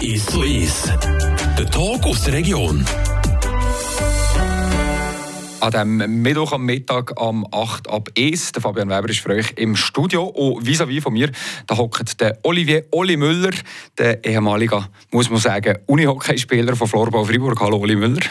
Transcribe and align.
Ist 0.00 0.30
so 0.30 0.42
ist. 0.42 0.92
Der 1.58 1.66
Talk 1.70 2.04
aus 2.06 2.24
der 2.24 2.34
Region. 2.34 2.84
An 5.60 5.70
diesem 5.70 6.22
Mittwoch 6.22 6.52
am 6.52 6.64
Mittag 6.64 7.12
am 7.20 7.46
8 7.52 7.88
ab 7.88 8.08
1. 8.16 8.52
Der 8.52 8.62
Fabian 8.62 8.88
Weber 8.88 9.10
ist 9.10 9.20
für 9.20 9.30
euch 9.30 9.52
im 9.56 9.76
Studio. 9.76 10.24
Und 10.24 10.66
vis-à-vis 10.66 11.02
von 11.02 11.12
mir 11.12 11.30
da 11.66 11.76
hockt 11.76 12.20
der 12.20 12.38
Olivier 12.42 12.86
Oli 12.92 13.16
Müller, 13.16 13.52
der 13.98 14.24
ehemalige, 14.24 14.86
muss 15.10 15.28
man 15.28 15.38
sagen, 15.38 15.78
Unihockeyspieler 15.86 16.74
von 16.76 16.88
Florbau 16.88 17.24
Freiburg. 17.24 17.60
Hallo 17.60 17.76
Oli 17.76 17.96
Müller. 17.96 18.22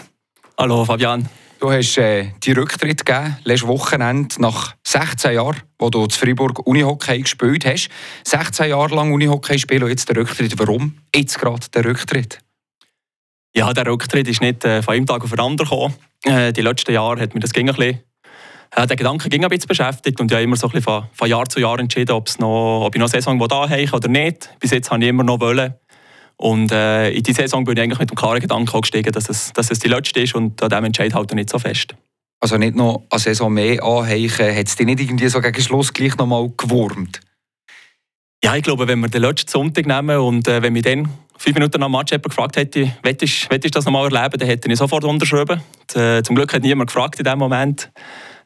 Hallo 0.58 0.84
Fabian. 0.86 1.30
Du 1.60 1.70
hast 1.70 1.98
äh, 1.98 2.32
die 2.42 2.54
Rücktritt 2.54 3.06
gegeben, 3.06 3.38
letztes 3.44 3.68
Wochenende, 3.68 4.42
nach 4.42 4.76
16 4.88 5.34
Jahren, 5.34 5.58
wo 5.78 5.90
du 5.90 6.08
zu 6.08 6.18
Freiburg 6.18 6.66
Unihockey 6.66 7.20
gespielt 7.20 7.66
hast. 7.66 7.90
16 8.24 8.70
Jahre 8.70 8.96
lang 8.96 9.12
Unihockey 9.12 9.60
spielen 9.60 9.84
und 9.84 9.90
jetzt 9.90 10.08
der 10.08 10.16
Rücktritt. 10.16 10.58
Warum 10.58 10.98
jetzt 11.14 11.38
gerade 11.38 11.68
der 11.74 11.84
Rücktritt? 11.84 12.40
Ja, 13.54 13.74
der 13.74 13.88
Rücktritt 13.88 14.30
ist 14.30 14.42
nicht 14.42 14.64
äh, 14.64 14.82
von 14.82 14.94
einem 14.94 15.06
Tag 15.06 15.22
auf 15.22 15.32
den 15.32 15.40
anderen 15.42 15.70
gekommen. 15.70 15.96
Äh, 16.24 16.54
die 16.54 16.62
letzten 16.62 16.94
Jahre 16.94 17.20
hat 17.20 17.34
mich 17.34 17.42
das 17.42 17.52
ging 17.52 17.68
ein 17.68 17.76
bisschen, 17.76 18.04
äh, 18.76 18.88
der 18.88 18.96
Gedanke 18.96 19.28
ging 19.28 19.44
ein 19.44 19.50
bisschen 19.50 19.68
beschäftigt 19.68 20.18
und 20.22 20.32
ich 20.32 20.36
habe 20.36 20.44
immer 20.44 20.56
so 20.56 20.68
ein 20.68 20.72
bisschen 20.72 20.84
von, 20.84 21.08
von 21.12 21.28
Jahr 21.28 21.50
zu 21.50 21.60
Jahr 21.60 21.78
entschieden, 21.78 22.16
noch, 22.40 22.86
ob 22.86 22.96
ich 22.96 23.00
noch 23.00 23.12
eine 23.12 23.22
Saison 23.22 23.38
da 23.38 23.70
habe 23.70 23.92
oder 23.92 24.08
nicht. 24.08 24.50
Bis 24.62 24.72
jetzt 24.72 24.90
habe 24.92 25.04
ich 25.04 25.10
immer 25.10 25.24
noch 25.24 25.42
wollen. 25.42 25.74
Und 26.42 26.72
äh, 26.72 27.10
in 27.12 27.22
die 27.22 27.34
Saison 27.34 27.66
bin 27.66 27.76
ich 27.76 27.84
eigentlich 27.84 28.00
mit 28.00 28.12
dem 28.12 28.16
klaren 28.16 28.40
Gedanken 28.40 28.80
gestiegen, 28.80 29.12
dass 29.12 29.28
es, 29.28 29.52
dass 29.52 29.72
es 29.72 29.80
die 29.80 29.90
letzte 29.90 30.22
ist 30.22 30.36
und 30.36 30.64
an 30.64 30.70
dem 30.70 30.86
entscheidet 30.86 31.14
halt 31.14 31.34
nicht 31.34 31.50
so 31.50 31.60
fest. 31.60 31.96
Also 32.40 32.58
nicht 32.58 32.76
noch 32.76 33.04
eine 33.10 33.20
Saison 33.20 33.52
mehr 33.52 33.84
anheichen, 33.84 34.56
hat 34.56 34.68
es 34.68 34.78
dich 34.78 34.86
nicht 34.86 35.02
irgendwie 35.02 35.28
so 35.28 35.42
gegen 35.42 35.62
Schluss 35.62 35.92
gleich 35.92 36.16
noch 36.16 36.28
mal 36.28 36.50
gewurmt? 36.56 37.20
Ja, 38.42 38.56
ich 38.56 38.64
glaube, 38.64 38.88
wenn 38.88 39.02
wir 39.02 39.10
den 39.10 39.22
letzten 39.22 39.52
Sonntag 39.52 39.86
nehmen 39.86 40.18
und 40.18 40.48
äh, 40.48 40.62
wenn 40.62 40.74
wir 40.74 40.82
dann 40.82 41.10
fünf 41.38 41.56
Minuten 41.56 41.82
nach 41.82 41.88
dem 41.88 41.92
Match 41.92 42.12
jemand 42.14 42.30
gefragt 42.30 42.56
hätte, 42.56 42.90
willst 43.04 43.52
du 43.52 43.70
das 43.70 43.84
noch 43.84 43.92
mal 43.92 44.06
erleben, 44.06 44.40
dann 44.40 44.48
hätte 44.48 44.72
ich 44.72 44.78
sofort 44.78 45.04
unterschrieben. 45.04 45.62
Äh, 45.94 46.24
zum 46.24 46.38
Glück 46.38 46.54
hat 46.54 46.64
niemand 46.64 46.90
gefragt 46.90 47.20
in 47.20 47.26
dem 47.26 47.38
Moment, 47.38 47.92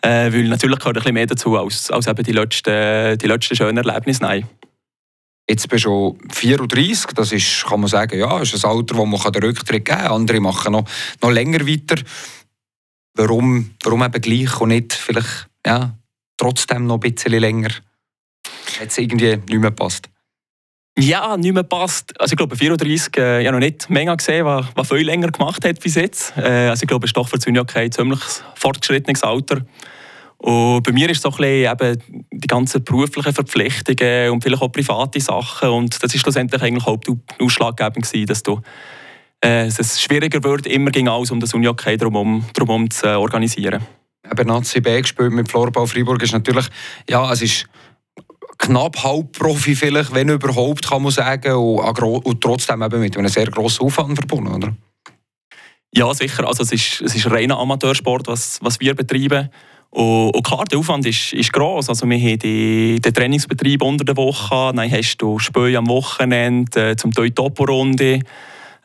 äh, 0.02 0.34
weil 0.34 0.48
natürlich 0.48 0.80
gehört 0.80 0.98
ein 0.98 1.02
bisschen 1.02 1.14
mehr 1.14 1.28
dazu 1.28 1.56
als, 1.60 1.92
als 1.92 2.08
eben 2.08 2.24
die 2.24 2.32
letzten, 2.32 3.20
die 3.20 3.28
letzten 3.28 3.56
schönen 3.56 3.78
Erlebnisse. 3.78 4.24
Nein. 4.24 4.48
Jetzt 5.50 5.68
bist 5.68 5.86
du 5.86 6.18
34, 6.32 7.12
das 7.14 7.34
ist, 7.34 7.66
kann 7.66 7.82
man 7.82 7.90
sagen, 7.90 8.18
ja, 8.18 8.40
ist 8.40 8.54
ein 8.56 8.70
Alter, 8.70 8.96
wo 8.96 9.06
man 9.06 9.20
den 9.20 9.44
Rücktritt 9.44 9.86
geben 9.86 10.00
kann. 10.00 10.12
Andere 10.12 10.40
machen 10.40 10.72
noch, 10.72 10.86
noch 11.22 11.32
länger 11.32 11.68
weiter. 11.68 12.02
Warum, 13.16 13.72
warum 13.84 14.04
eben 14.04 14.22
gleich 14.22 14.62
und 14.62 14.70
nicht 14.70 14.94
vielleicht 14.94 15.50
ja, 15.66 15.98
trotzdem 16.38 16.88
noch 16.88 16.96
ein 16.96 17.14
bisschen 17.14 17.34
länger? 17.34 17.70
Hat 18.80 18.88
es 18.88 18.98
irgendwie 18.98 19.36
nicht 19.36 19.50
mehr 19.50 19.72
gepasst? 19.72 20.10
Ja, 20.98 21.36
nicht 21.38 21.54
mehr 21.54 21.64
passt. 21.64 22.20
Also 22.22 22.34
ich 22.34 22.38
glaube, 22.38 22.56
34, 22.56 23.18
äh, 23.18 23.42
ich 23.42 23.48
habe 23.48 23.58
noch 23.58 23.66
nicht 23.66 23.90
mega 23.90 24.14
gesehen, 24.14 24.46
was, 24.46 24.68
was 24.76 24.88
viel 24.88 25.06
länger 25.06 25.32
gemacht 25.32 25.66
hat 25.66 25.80
bis 25.80 25.96
jetzt. 25.96 26.38
Äh, 26.38 26.68
also 26.70 26.84
ich 26.84 26.88
glaube, 26.88 27.06
es 27.06 27.10
ist 27.10 27.18
doch 27.18 27.28
für 27.28 27.38
ein 27.38 27.92
ziemlich 27.92 28.20
fortgeschrittenes 28.56 29.24
Alter. 29.24 29.66
Und 30.44 30.84
bei 30.84 30.92
mir 30.92 31.10
ist 31.10 31.22
so 31.22 31.30
ein 31.30 31.38
bisschen 31.38 31.72
eben 31.72 32.28
die 32.34 32.48
ganzen 32.48 32.84
beruflichen 32.84 33.34
Verpflichtungen 33.34 34.30
und 34.30 34.44
vielleicht 34.44 34.62
auch 34.62 34.70
private 34.74 35.22
Sachen. 35.22 35.70
Und 35.70 36.04
das 36.04 36.14
ist 36.14 36.20
schlussendlich 36.20 36.62
eigentlich 36.62 36.86
auch 36.86 37.00
ausschlaggebend 37.40 38.06
gewesen, 38.06 38.26
dass 38.26 38.44
du, 38.44 38.60
äh, 39.42 39.68
es 39.68 40.02
schwieriger 40.02 40.44
wird, 40.44 40.68
immer 40.68 40.92
ging 40.92 41.08
alles 41.08 41.32
um 41.32 41.40
das 41.40 41.54
Unihockey 41.54 41.96
drumherum, 41.96 42.44
drumherum 42.54 42.92
zu 42.92 43.18
organisieren. 43.18 43.84
Eben 44.30 44.48
Nazi 44.50 44.82
B 44.82 45.02
gespielt 45.02 45.32
mit 45.32 45.50
Florbau 45.50 45.86
Freiburg 45.86 46.22
ist 46.22 46.34
natürlich, 46.34 46.66
ja, 47.10 47.32
es 47.32 47.42
ist 47.42 47.66
knapp 48.58 49.02
Halbprofi 49.02 49.78
vielleicht, 49.78 50.14
wenn 50.14 50.28
überhaupt, 50.28 50.90
kann 50.90 51.04
man 51.04 51.14
sagen, 51.14 51.54
und, 51.54 52.00
und 52.02 52.42
trotzdem 52.42 52.82
eben 52.82 53.00
mit 53.00 53.18
einem 53.18 53.30
sehr 53.30 53.48
grossen 53.50 53.86
Aufwand 53.86 54.18
verbunden, 54.18 54.54
oder? 54.54 54.76
Ja, 55.96 56.14
sicher. 56.14 56.46
Also 56.46 56.64
es 56.64 56.74
ist, 56.74 57.00
es 57.00 57.16
ist 57.16 57.32
reiner 57.32 57.58
Amateursport, 57.60 58.28
was, 58.28 58.60
was 58.62 58.82
wir 58.82 58.94
betreiben. 58.94 59.50
Und, 59.94 60.32
und 60.32 60.44
klar, 60.44 60.66
der 60.66 60.80
Aufwand 60.80 61.06
ist, 61.06 61.34
ist 61.34 61.54
gross. 61.54 61.88
Also 61.88 62.10
wir 62.10 62.18
haben 62.18 62.40
die, 62.40 63.00
den 63.00 63.14
Trainingsbetrieb 63.14 63.84
unter 63.84 64.04
der 64.04 64.18
Woche, 64.18 64.74
dann 64.76 64.92
hast 64.92 65.18
du 65.18 65.38
Spiele 65.38 65.78
am 65.78 65.88
Wochenende, 65.88 66.92
äh, 66.92 66.96
zum 66.96 67.12
Teil 67.12 67.30
Topo-Runde. 67.30 68.22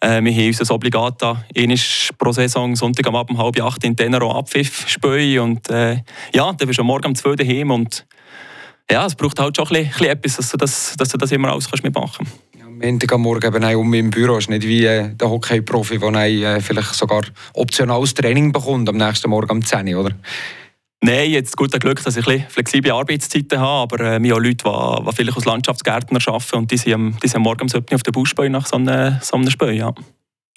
Äh, 0.00 0.22
wir 0.22 0.32
haben 0.32 0.46
unser 0.46 0.74
Obligata 0.74 1.44
einmal 1.56 1.78
pro 2.18 2.32
Saison 2.32 2.76
Sonntag 2.76 3.06
am 3.06 3.16
Abend 3.16 3.38
halb 3.38 3.58
acht 3.62 3.84
in 3.84 3.96
Tenero 3.96 4.32
Abpfiff 4.32 4.86
spielen. 4.86 5.40
Und 5.40 5.70
äh, 5.70 6.02
ja, 6.34 6.52
dann 6.52 6.68
bist 6.68 6.78
du 6.78 6.82
am 6.82 6.88
Morgen 6.88 7.06
um 7.06 7.14
zwei 7.14 7.34
daheim 7.34 7.70
und 7.70 8.06
ja, 8.90 9.06
es 9.06 9.14
braucht 9.14 9.40
halt 9.40 9.56
schon 9.56 9.66
ein 9.68 9.90
etwas, 10.00 10.36
dass 10.36 10.50
du 10.50 10.56
das, 10.58 10.94
dass 10.96 11.08
du 11.08 11.16
das 11.16 11.32
immer 11.32 11.50
alles 11.50 11.70
kannst 11.70 11.84
mitmachen 11.84 12.26
kannst. 12.26 12.66
Am 12.66 12.78
Montag 12.78 13.12
am 13.14 13.22
Morgen 13.22 13.54
eben 13.54 13.76
um 13.76 13.94
im 13.94 14.10
Büro 14.10 14.36
ist 14.36 14.50
nicht 14.50 14.62
wie 14.62 14.84
äh, 14.84 15.14
der 15.14 15.30
Hockey-Profi, 15.30 15.98
der 15.98 16.14
äh, 16.14 16.60
vielleicht 16.60 16.94
sogar 16.94 17.22
optionales 17.54 18.12
Training 18.12 18.52
bekommt 18.52 18.90
am 18.90 18.98
nächsten 18.98 19.30
Morgen 19.30 19.50
um 19.50 19.64
10 19.64 19.94
Uhr, 19.94 20.04
oder? 20.04 20.14
Nein, 21.00 21.30
jetzt 21.30 21.56
gut 21.56 21.78
Glück, 21.78 22.02
dass 22.02 22.16
ich 22.16 22.26
ein 22.26 22.44
flexible 22.48 22.90
Arbeitszeiten 22.90 23.60
habe, 23.60 23.94
aber 23.94 24.00
äh, 24.00 24.22
wir 24.22 24.34
haben 24.34 24.42
Leute, 24.42 24.64
die, 24.64 25.04
die 25.04 25.12
vielleicht 25.14 25.36
als 25.36 25.44
Landschaftsgärtner 25.44 26.18
arbeiten 26.26 26.56
und 26.56 26.70
die 26.72 26.76
sind, 26.76 27.22
die 27.22 27.28
sind 27.28 27.46
um 27.46 27.46
auf 27.46 28.02
der 28.02 28.12
Baustelle 28.12 28.50
nach 28.50 28.66
so 28.66 28.76
einem, 28.76 29.16
so 29.22 29.36
einem 29.36 29.48
Spiel, 29.48 29.74
ja. 29.74 29.94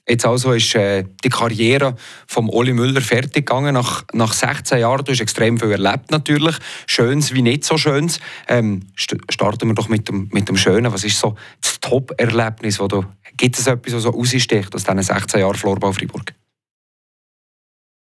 Jetzt 0.07 0.25
also 0.25 0.51
ist 0.53 0.73
äh, 0.73 1.05
die 1.23 1.29
Karriere 1.29 1.95
von 2.25 2.49
Oli 2.49 2.73
Müller 2.73 3.01
fertig 3.01 3.45
gegangen 3.45 3.75
nach, 3.75 4.03
nach 4.13 4.33
16 4.33 4.79
Jahren. 4.79 5.05
Du 5.05 5.11
hast 5.11 5.21
extrem 5.21 5.59
viel 5.59 5.71
erlebt 5.71 6.09
natürlich, 6.09 6.55
Schönes 6.87 7.33
wie 7.35 7.43
nicht 7.43 7.63
so 7.63 7.77
Schönes. 7.77 8.19
Ähm, 8.47 8.87
st 8.97 9.17
starten 9.29 9.67
wir 9.67 9.75
doch 9.75 9.89
mit 9.89 10.09
dem, 10.09 10.27
mit 10.33 10.49
dem 10.49 10.57
Schönen. 10.57 10.91
Was 10.91 11.03
ist 11.03 11.19
so 11.19 11.35
das 11.61 11.79
Top-Erlebnis, 11.79 12.79
wo 12.79 12.87
du 12.87 13.05
gibt 13.37 13.57
es 13.57 13.67
etwas, 13.67 13.93
was 13.93 14.03
so 14.03 14.09
raussticht 14.09 14.73
aus 14.73 14.83
diesen 14.83 15.01
16 15.01 15.39
Jahren 15.39 15.55
Florbau 15.55 15.91
Freiburg? 15.91 16.33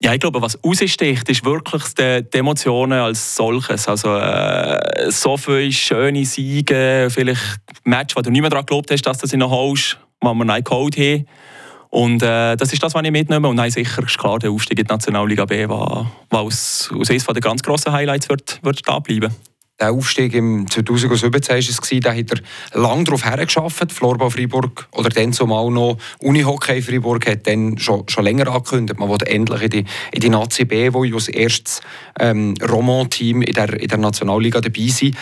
Ja, 0.01 0.13
ich 0.13 0.21
glaube, 0.21 0.41
was 0.41 0.57
raussticht, 0.63 1.27
ist 1.27 1.43
wirklich 1.43 1.83
die, 1.95 2.23
die 2.23 2.37
Emotionen 2.37 2.99
als 2.99 3.35
solches. 3.35 3.85
Also 3.89 4.15
äh, 4.15 5.11
so 5.11 5.35
viele 5.35 5.73
schöne 5.73 6.23
Siege, 6.23 7.09
vielleicht 7.09 7.59
Match, 7.83 8.15
wo 8.15 8.21
du 8.21 8.31
nicht 8.31 8.39
mehr 8.39 8.49
daran 8.49 8.65
geglaubt 8.65 8.91
hast, 8.91 9.01
dass 9.01 9.17
du 9.17 9.27
sie 9.27 9.35
noch 9.35 9.51
holst, 9.51 9.97
wo 10.21 10.33
wir 10.33 10.45
neu 10.45 10.61
geholt 10.61 10.97
haben. 10.97 11.25
Und 11.89 12.23
äh, 12.23 12.55
das 12.55 12.71
ist 12.71 12.81
das, 12.81 12.93
was 12.93 13.03
ich 13.03 13.11
mitnehme. 13.11 13.45
Und 13.47 13.57
nein, 13.57 13.71
sicher 13.71 14.01
ist 14.03 14.17
klar, 14.17 14.39
der 14.39 14.51
Aufstieg 14.51 14.79
in 14.79 14.85
die 14.85 14.93
Nationalliga 14.93 15.43
B, 15.43 15.67
was 15.67 16.07
aus, 16.29 16.91
aus 16.97 17.09
eines 17.09 17.25
der 17.25 17.41
ganz 17.41 17.61
grossen 17.61 17.91
Highlights 17.91 18.29
wird, 18.29 18.59
wird 18.63 18.87
da 18.87 18.99
bleiben 18.99 19.35
der 19.79 19.91
Aufstieg 19.91 20.33
im 20.33 20.69
2017 20.69 21.49
war 21.49 21.57
es, 21.57 22.01
da 22.01 22.13
hat 22.13 22.31
er 22.31 22.79
lange 22.79 23.05
darauf 23.05 23.23
hergeschafft. 23.23 23.91
Florbau 23.91 24.29
Freiburg 24.29 24.87
oder 24.91 25.09
dann 25.09 25.31
zumal 25.31 25.71
noch 25.71 25.97
Unihockey 26.19 26.81
Freiburg 26.81 27.27
hat 27.27 27.47
dann 27.47 27.77
schon, 27.77 28.07
schon 28.09 28.25
länger 28.25 28.47
angekündigt, 28.47 28.99
man 28.99 29.09
will 29.09 29.17
endlich 29.25 29.61
in 29.61 29.69
die, 29.69 29.85
in 30.11 30.19
die 30.19 30.29
Nazi 30.29 30.65
B, 30.65 30.93
wo 30.93 31.03
ich 31.03 31.13
als 31.13 31.29
erstes 31.29 31.81
ähm, 32.19 32.55
Roman-Team 32.61 33.41
in 33.41 33.53
der, 33.53 33.79
in 33.79 33.87
der 33.87 33.97
Nationalliga 33.97 34.59
dabei 34.59 34.87
sein. 34.87 35.15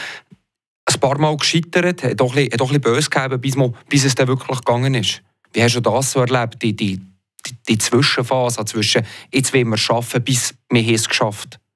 Ein 0.86 1.00
paar 1.00 1.20
Mal 1.20 1.36
gescheitert, 1.38 2.04
hat 2.04 2.20
doch 2.20 2.36
ein 2.36 2.50
bisschen, 2.50 2.82
böse 2.82 3.10
gegeben, 3.10 3.42
bis, 3.42 3.56
man, 3.56 3.76
bis 3.90 4.06
es 4.06 4.16
dann 4.16 4.28
wirklich 4.28 4.60
gegangen 4.60 4.96
ist. 4.96 5.22
Wie 5.54 5.62
hast 5.62 5.76
du 5.76 5.82
das 5.82 6.12
so 6.12 6.22
erlebt, 6.22 6.62
die, 6.64 6.76
die, 6.76 6.98
die, 7.46 7.56
die 7.68 7.78
Zwischenphase 7.78 8.64
zwischen 8.66 9.06
jetzt 9.32 9.54
wollen 9.54 9.70
wir 9.70 9.78
schaffen, 9.78 10.24
bis 10.24 10.56
wir 10.70 10.88
es 10.94 11.08
geschafft 11.08 11.56
haben? 11.56 11.67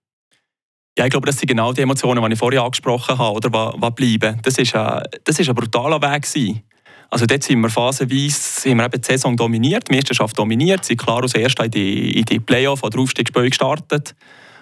Ja, 0.97 1.05
ich 1.05 1.11
glaube, 1.11 1.25
das 1.25 1.37
sind 1.37 1.47
genau 1.47 1.71
die 1.71 1.81
Emotionen, 1.81 2.23
die 2.23 2.33
ich 2.33 2.39
vorher 2.39 2.63
angesprochen 2.63 3.17
habe, 3.17 3.35
oder 3.35 3.73
was, 3.79 3.95
bleiben. 3.95 4.39
Das 4.43 4.57
ist, 4.57 4.75
ein, 4.75 5.03
das 5.23 5.39
ist 5.39 5.47
ein 5.47 5.55
brutaler 5.55 6.01
Weg 6.01 6.23
gewesen. 6.23 6.63
Also 7.09 7.25
dort 7.25 7.43
sind 7.43 7.59
wir 7.59 7.69
phasenweise 7.69 8.69
haben 8.69 8.77
wir 8.77 8.85
eben 8.85 9.01
die 9.01 9.05
Saison 9.05 9.35
dominiert, 9.35 9.89
die 9.89 9.95
Meisterschaft 9.95 10.37
dominiert, 10.39 10.85
sind 10.85 10.97
klar 10.97 11.21
als 11.21 11.35
Erster 11.35 11.65
in 11.65 11.71
die, 11.71 12.17
in 12.17 12.23
die 12.23 12.39
Playoff- 12.39 12.83
oder 12.83 12.99
Aufstiegsspiele 12.99 13.49
gestartet 13.49 14.15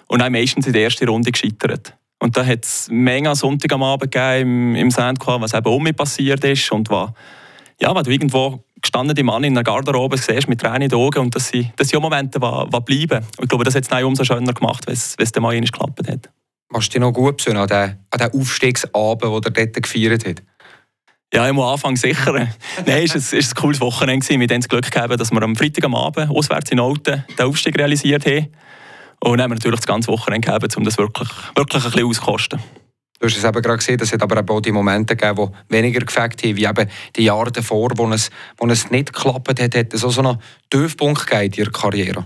und 0.08 0.20
dann 0.20 0.32
meistens 0.32 0.66
in 0.66 0.72
der 0.72 0.82
ersten 0.82 1.08
Runde 1.08 1.30
gescheitert. 1.30 1.94
Und 2.18 2.36
da 2.36 2.44
hat 2.44 2.64
es 2.64 2.88
Menge 2.90 3.34
Sonntag 3.36 3.72
am 3.72 3.84
Abend 3.84 4.10
gegeben 4.10 4.74
im, 4.74 4.74
im 4.74 4.90
Sandquark, 4.90 5.40
was 5.40 5.54
eben 5.54 5.72
um 5.72 5.82
mich 5.82 5.94
passiert 5.94 6.44
ist 6.44 6.70
und 6.72 6.90
was, 6.90 7.10
ja, 7.80 7.94
was 7.94 8.02
du 8.02 8.10
irgendwo 8.10 8.64
gestanden 8.80 9.26
Mann 9.26 9.44
in 9.44 9.54
einer 9.54 9.64
Garderobe 9.64 10.16
siehst 10.16 10.48
mit 10.48 10.60
Tränen 10.60 10.82
in 10.82 10.88
den 10.88 10.98
Augen 10.98 11.18
und 11.20 11.34
das 11.34 11.48
sind, 11.48 11.72
das 11.76 11.88
sind 11.88 11.98
auch 11.98 12.02
Momente, 12.02 12.38
die, 12.38 12.80
bleiben. 12.80 13.26
Und 13.36 13.44
ich 13.44 13.48
glaube, 13.48 13.64
das 13.64 13.74
hat 13.74 13.90
es 13.90 14.02
umso 14.02 14.24
schöner 14.24 14.52
gemacht, 14.52 14.86
wenn 14.86 14.94
es 14.94 15.32
dann 15.32 15.42
mal 15.42 15.58
geklappt 15.60 16.08
hat. 16.08 16.30
Machst 16.72 16.88
du 16.88 16.92
dich 16.92 17.00
noch 17.00 17.12
gut 17.12 17.38
besinnen 17.38 17.58
an 17.58 17.68
den, 17.68 17.98
an 18.10 18.18
den 18.18 18.40
Aufstiegsabend, 18.40 19.22
den 19.22 19.54
er 19.54 19.66
dort 19.66 19.82
gefeiert 19.82 20.26
hat? 20.26 20.42
Ja, 21.32 21.46
am 21.46 21.60
Anfang 21.60 21.96
sicher. 21.96 22.32
Nein, 22.86 23.04
es 23.04 23.32
war 23.32 23.38
ein, 23.38 23.44
ein 23.44 23.54
cooles 23.54 23.80
Wochenende. 23.80 24.28
Wir 24.28 24.36
haben 24.36 24.48
das 24.48 24.68
Glück 24.68 24.90
gehabt, 24.90 25.20
dass 25.20 25.30
wir 25.30 25.42
am 25.42 25.54
Freitag 25.54 25.84
am 25.84 25.94
Abend 25.94 26.30
auswärts 26.30 26.72
in 26.72 26.80
Alten 26.80 27.24
den 27.38 27.46
Aufstieg 27.46 27.78
realisiert 27.78 28.26
haben. 28.26 28.48
Und 29.20 29.32
dann 29.32 29.42
haben 29.42 29.50
wir 29.50 29.56
natürlich 29.56 29.80
das 29.80 29.86
ganze 29.86 30.08
Wochenende 30.08 30.46
gehabt, 30.46 30.76
um 30.76 30.84
das 30.84 30.98
wirklich, 30.98 31.28
wirklich 31.54 31.84
ein 31.84 31.90
bisschen 31.90 32.06
auszukosten. 32.08 32.60
Du 33.20 33.26
hast 33.26 33.36
es 33.36 33.44
eben 33.44 33.60
gerade 33.60 33.76
gesehen, 33.76 34.00
es 34.00 34.12
hat 34.12 34.22
aber 34.22 34.42
auch 34.50 34.60
die 34.60 34.72
Momente 34.72 35.14
gegeben, 35.14 35.52
die 35.68 35.74
weniger 35.74 36.00
gefällt 36.00 36.42
haben, 36.42 36.56
wie 36.56 36.64
eben 36.64 36.90
die 37.14 37.24
Jahre 37.24 37.52
davor, 37.52 37.90
wo 37.96 38.10
es, 38.12 38.30
wo 38.56 38.66
es 38.66 38.90
nicht 38.90 39.12
geklappt 39.12 39.60
hat. 39.60 39.74
Hat 39.74 39.92
es 39.92 40.04
auch 40.04 40.10
so 40.10 40.22
einen 40.22 40.38
Tiefpunkt 40.70 41.26
gegeben 41.26 41.52
in 41.52 41.64
deiner 41.64 41.70
Karriere? 41.70 42.24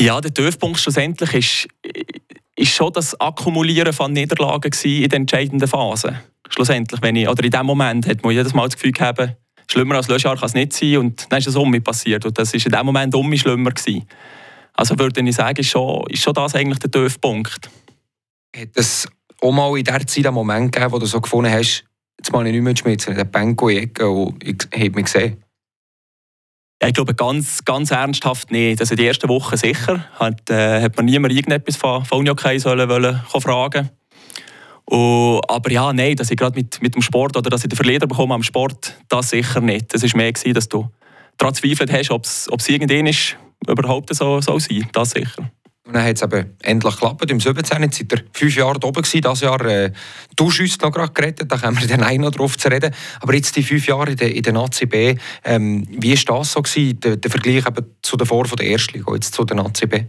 Ja, 0.00 0.20
der 0.20 0.34
Tiefpunkt 0.34 0.80
schlussendlich 0.80 1.34
ist, 1.34 1.68
ist 2.56 2.74
schon 2.74 2.92
das 2.92 3.18
Akkumulieren 3.20 3.92
von 3.92 4.12
Niederlagen 4.12 4.72
in 4.82 5.08
der 5.08 5.16
entscheidenden 5.16 5.68
Phase. 5.68 6.20
schlussendlich. 6.48 7.00
Wenn 7.00 7.14
ich, 7.14 7.28
oder 7.28 7.44
in 7.44 7.52
dem 7.52 7.66
Moment 7.66 8.08
hat 8.08 8.24
man 8.24 8.32
jedes 8.32 8.54
Mal 8.54 8.64
das 8.64 8.74
Gefühl 8.74 8.90
gehabt, 8.90 9.36
schlimmer 9.70 9.94
als 9.94 10.08
Löschjahr 10.08 10.36
kann 10.36 10.46
es 10.46 10.54
nicht 10.54 10.72
sein 10.72 10.96
und 10.96 11.30
dann 11.30 11.38
ist 11.38 11.46
es 11.46 11.54
um 11.54 11.70
mich 11.70 11.84
passiert 11.84 12.26
und 12.26 12.36
das 12.36 12.52
ist 12.52 12.66
in 12.66 12.72
dem 12.72 12.84
Moment 12.84 13.14
um 13.14 13.28
mich 13.28 13.42
schlimmer 13.42 13.70
gewesen. 13.70 14.04
Also 14.74 14.98
würde 14.98 15.20
ich 15.20 15.34
sagen, 15.36 15.60
ist 15.60 15.68
schon, 15.68 16.04
ist 16.08 16.22
schon 16.22 16.34
das 16.34 16.54
eigentlich 16.54 16.78
der 16.78 16.90
Tiefpunkt. 16.90 17.70
Hat 18.56 18.68
es 18.74 19.08
auch 19.40 19.52
mal 19.52 19.76
in 19.76 19.84
der 19.84 20.06
Zeit 20.06 20.26
einen 20.26 20.34
Moment 20.34 20.72
gegeben, 20.72 20.92
wo 20.92 20.98
du 20.98 21.06
so 21.06 21.20
gefunden 21.20 21.50
hast, 21.50 21.84
jetzt 22.18 22.32
mal 22.32 22.46
ich 22.46 22.52
nicht 22.52 22.62
mehr 22.62 22.76
schmitzen, 22.76 23.14
den 23.14 23.30
Benko 23.30 23.68
in 23.68 23.76
die 23.76 23.82
Ecke 23.84 24.08
und 24.08 24.42
ich 24.42 24.56
habe 24.72 24.90
mich 24.90 25.04
gesehen? 25.04 25.42
Ja, 26.80 26.88
ich 26.88 26.94
glaube, 26.94 27.14
ganz, 27.14 27.64
ganz 27.64 27.92
ernsthaft 27.92 28.50
nicht. 28.50 28.80
Also 28.80 28.96
die 28.96 29.06
ersten 29.06 29.28
Wochen 29.28 29.56
sicher. 29.56 30.04
Hat, 30.14 30.50
äh, 30.50 30.82
hat 30.82 30.96
man 30.96 31.06
niemand 31.06 31.32
irgendetwas 31.32 31.76
von, 31.76 32.04
von 32.04 32.18
Unihockey 32.18 32.58
sollen 32.58 32.88
wollen, 32.88 33.20
fragen 33.40 33.90
und, 34.84 35.40
aber 35.48 35.70
ja, 35.70 35.92
nein, 35.92 36.16
dass 36.16 36.30
ich 36.30 36.36
gerade 36.36 36.54
mit, 36.58 36.82
mit 36.82 36.94
dem 36.94 37.02
Sport 37.02 37.36
oder 37.36 37.50
dass 37.50 37.62
ich 37.62 37.68
den 37.68 37.76
Verlierer 37.76 38.06
bekomme 38.06 38.34
am 38.34 38.42
Sport, 38.42 38.96
das 39.08 39.30
sicher 39.30 39.60
nicht. 39.60 39.94
Es 39.94 40.02
war 40.02 40.16
mehr, 40.16 40.32
gewesen, 40.32 40.54
dass 40.54 40.68
du 40.68 40.90
daran 41.38 41.54
zweifelt 41.54 41.92
hast, 41.92 42.10
ob 42.10 42.24
es 42.24 42.68
irgendwann 42.68 43.06
ist, 43.06 43.36
überhaupt 43.68 44.14
so, 44.14 44.40
so 44.40 44.58
sein 44.58 44.88
Das 44.92 45.10
sicher. 45.10 45.50
Und 45.84 45.94
dann 45.94 46.04
hat 46.04 46.16
es 46.16 46.22
eben 46.22 46.56
endlich 46.62 46.94
geklappt. 46.94 47.28
Im 47.28 47.40
17. 47.40 47.56
Jetzt 47.82 48.00
seid 48.00 48.12
ihr 48.12 48.24
fünf 48.32 48.56
Jahre 48.56 48.76
oben 48.82 49.02
gewesen. 49.02 49.20
Dieses 49.20 49.40
Jahr 49.40 49.60
äh, 49.66 49.92
du 50.36 50.44
uns 50.44 50.80
noch 50.80 50.92
gerade 50.92 51.12
gerettet. 51.12 51.50
Da 51.50 51.56
kommen 51.56 51.80
wir 51.80 51.88
dann 51.88 52.04
auch 52.04 52.18
noch 52.18 52.30
drauf 52.30 52.56
zu 52.56 52.68
reden. 52.68 52.94
Aber 53.20 53.34
jetzt 53.34 53.56
die 53.56 53.64
fünf 53.64 53.86
Jahre 53.88 54.12
in 54.12 54.16
der, 54.16 54.34
in 54.34 54.42
der 54.42 54.52
Nazi 54.52 54.86
B. 54.86 55.16
Ähm, 55.44 55.84
wie 55.90 56.16
war 56.28 56.38
das 56.38 56.52
so 56.52 56.62
gewesen, 56.62 57.00
der, 57.00 57.16
der 57.16 57.30
Vergleich 57.30 57.66
eben 57.66 57.86
zu 58.00 58.16
davor 58.16 58.46
von 58.46 58.56
der 58.56 58.70
ersten 58.70 58.98
Liga, 58.98 59.12
jetzt 59.12 59.34
zu 59.34 59.44
der 59.44 59.56
Nazi 59.56 59.86
B? 59.86 60.04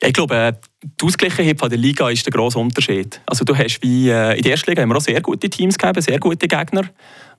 Ja, 0.00 0.08
ich 0.08 0.14
glaube, 0.14 0.34
äh, 0.34 0.52
die 0.82 1.04
Ausgleichheit 1.04 1.58
von 1.58 1.68
der 1.68 1.78
Liga 1.78 2.10
ist 2.10 2.26
der 2.26 2.32
grosse 2.32 2.58
Unterschied. 2.58 3.20
Also 3.26 3.44
du 3.44 3.56
hast 3.56 3.82
wie 3.82 4.08
äh, 4.08 4.36
in 4.36 4.42
der 4.42 4.52
ersten 4.52 4.70
Liga 4.70 4.82
haben 4.82 4.88
wir 4.88 4.96
auch 4.96 5.02
sehr 5.02 5.20
gute 5.20 5.48
Teams 5.48 5.78
gegeben, 5.78 6.00
sehr 6.00 6.18
gute 6.18 6.48
Gegner. 6.48 6.88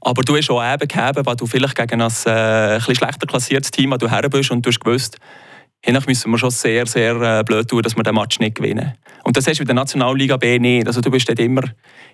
Aber 0.05 0.21
du 0.21 0.37
hast 0.37 0.51
auch 0.51 0.63
eben 0.63 0.87
gegeben, 0.87 1.25
weil 1.25 1.35
du 1.35 1.47
vielleicht 1.47 1.75
gegen 1.75 1.99
ein, 1.99 2.11
äh, 2.27 2.75
ein 2.75 2.79
schlechter 2.79 3.25
klassiertes 3.25 3.71
Team 3.71 3.89
du 3.97 4.07
her 4.07 4.29
bist 4.29 4.51
und 4.51 4.63
du 4.63 4.69
hast 4.69 4.79
gewusst, 4.79 5.17
Hiernach 5.83 6.05
müssen 6.05 6.29
wir 6.29 6.37
schon 6.37 6.51
sehr, 6.51 6.85
sehr 6.85 7.15
äh, 7.15 7.43
blöd 7.43 7.67
tun, 7.67 7.81
dass 7.81 7.95
wir 7.95 8.03
den 8.03 8.13
Match 8.13 8.39
nicht 8.39 8.55
gewinnen. 8.55 8.93
Und 9.23 9.35
das 9.35 9.47
hast 9.47 9.57
du 9.57 9.63
in 9.63 9.67
der 9.67 9.73
Nationalliga 9.73 10.37
B 10.37 10.59
nicht. 10.59 10.85
Also 10.85 11.01
du 11.01 11.09
bist 11.09 11.27
dort 11.27 11.39
immer, 11.39 11.63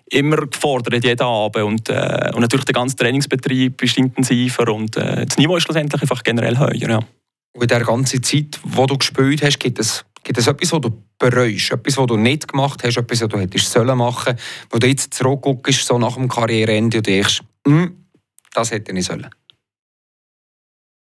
immer 0.09 0.37
gefordert, 0.37 1.03
jeden 1.03 1.21
Abend. 1.21 1.63
Und, 1.63 1.89
äh, 1.89 2.31
und 2.33 2.39
natürlich 2.39 2.63
der 2.63 2.73
ganze 2.73 2.95
Trainingsbetrieb 2.95 3.81
ist 3.83 3.97
intensiver 3.97 4.73
und 4.73 4.95
äh, 4.95 5.25
das 5.25 5.37
Niveau 5.37 5.57
ist 5.57 5.63
schlussendlich 5.63 6.01
einfach 6.01 6.23
generell 6.23 6.57
höher. 6.57 6.73
Ja. 6.75 6.99
Und 7.53 7.61
in 7.61 7.67
der 7.67 7.81
ganzen 7.81 8.23
Zeit, 8.23 8.57
wo 8.63 8.85
du 8.85 8.97
gespielt 8.97 9.43
hast, 9.43 9.59
gibt 9.59 9.79
es, 9.79 10.05
gibt 10.23 10.39
es 10.39 10.47
etwas, 10.47 10.71
was 10.71 10.79
du 10.79 11.03
bereust? 11.19 11.71
Etwas, 11.71 11.97
was 11.97 12.07
du 12.07 12.15
nicht 12.15 12.47
gemacht 12.47 12.81
hast, 12.85 12.95
etwas, 12.95 13.21
was 13.21 13.27
du 13.27 13.37
hättest 13.37 13.69
sollen 13.69 13.97
machen 13.97 14.37
wo 14.69 14.77
du 14.77 14.87
jetzt 14.87 15.13
zurückguckst, 15.13 15.85
so 15.85 15.97
nach 15.97 16.15
dem 16.15 16.29
Karriereende 16.29 16.99
und 16.99 17.07
denkst, 17.07 17.41
das 18.53 18.71
hätte 18.71 18.91
ich 18.91 19.05
sollen? 19.05 19.29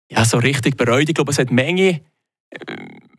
Ja, 0.10 0.24
so 0.24 0.38
richtig 0.38 0.78
bereut. 0.78 1.10
Ich 1.10 1.16
glaube, 1.16 1.32
es 1.32 1.40
hat 1.40 1.52
Menge 1.52 2.02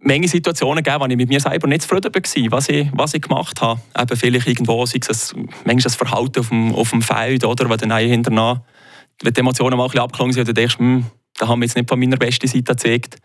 Menge 0.01 0.29
Situationen 0.29 0.83
gegeben, 0.83 1.03
wo 1.03 1.07
ich 1.07 1.17
mit 1.17 1.29
mir 1.29 1.41
selber 1.41 1.67
nicht 1.67 1.83
zufrieden 1.83 2.15
war, 2.15 2.53
was 2.53 2.69
ich, 2.69 2.89
was 2.93 3.15
ich 3.15 3.23
gemacht 3.23 3.61
habe. 3.61 3.81
Eben 3.99 4.17
vielleicht 4.17 4.47
irgendwo, 4.47 4.87
sei 4.87 5.01
es 5.07 5.35
manchmal 5.65 5.83
das 5.83 5.97
Verhalten 5.97 6.41
auf 6.41 6.49
dem, 6.49 6.75
auf 6.75 6.91
dem 6.91 7.03
Feld, 7.03 7.45
oder, 7.45 7.69
wo 7.69 7.77
dann 7.77 7.97
hinterher, 7.99 8.65
wenn 9.23 9.35
die 9.35 9.41
Emotionen 9.41 9.77
mal 9.77 9.89
ein 9.91 9.99
abgeklungen 9.99 10.33
sind, 10.33 10.49
dann 10.49 10.55
denkst 10.55 10.77
du, 10.77 10.83
hm, 10.85 11.05
da 11.39 11.49
haben 11.49 11.61
wir 11.61 11.67
jetzt 11.67 11.77
nicht 11.77 11.89
von 11.89 11.99
meiner 11.99 12.17
besten 12.17 12.47
Seite 12.47 12.63
gezeigt. 12.63 13.17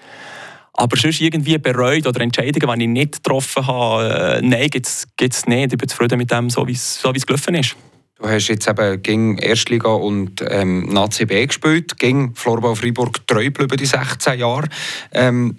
Aber 0.73 0.97
sonst 0.97 1.21
irgendwie 1.21 1.57
bereut 1.59 2.07
oder 2.07 2.19
Entscheidungen, 2.21 2.79
die 2.79 2.85
ich 2.85 2.89
nicht 2.89 3.23
getroffen 3.23 3.67
habe, 3.67 4.39
äh, 4.39 4.41
nein, 4.41 4.69
gibt 4.69 4.87
es 4.87 5.45
nicht. 5.45 5.71
Ich 5.71 5.77
bin 5.77 5.87
zufrieden 5.87 6.17
mit 6.17 6.31
dem, 6.31 6.49
so 6.49 6.67
wie 6.67 6.71
es 6.71 7.01
gelaufen 7.25 7.55
ist. 7.55 7.75
Du 8.23 8.29
hast 8.29 8.47
jetzt 8.47 8.69
eben 8.69 9.01
gegen 9.03 9.37
Erstliga 9.37 9.89
und 9.89 10.41
ähm, 10.47 10.85
Nazi 10.85 11.25
B 11.25 11.45
gespielt, 11.45 11.99
gegen 11.99 12.33
Florbau 12.35 12.73
Freiburg 12.73 13.27
treu 13.27 13.43
geblieben 13.43 13.75
die 13.75 13.85
16 13.85 14.39
Jahre. 14.39 14.69
Ähm, 15.11 15.57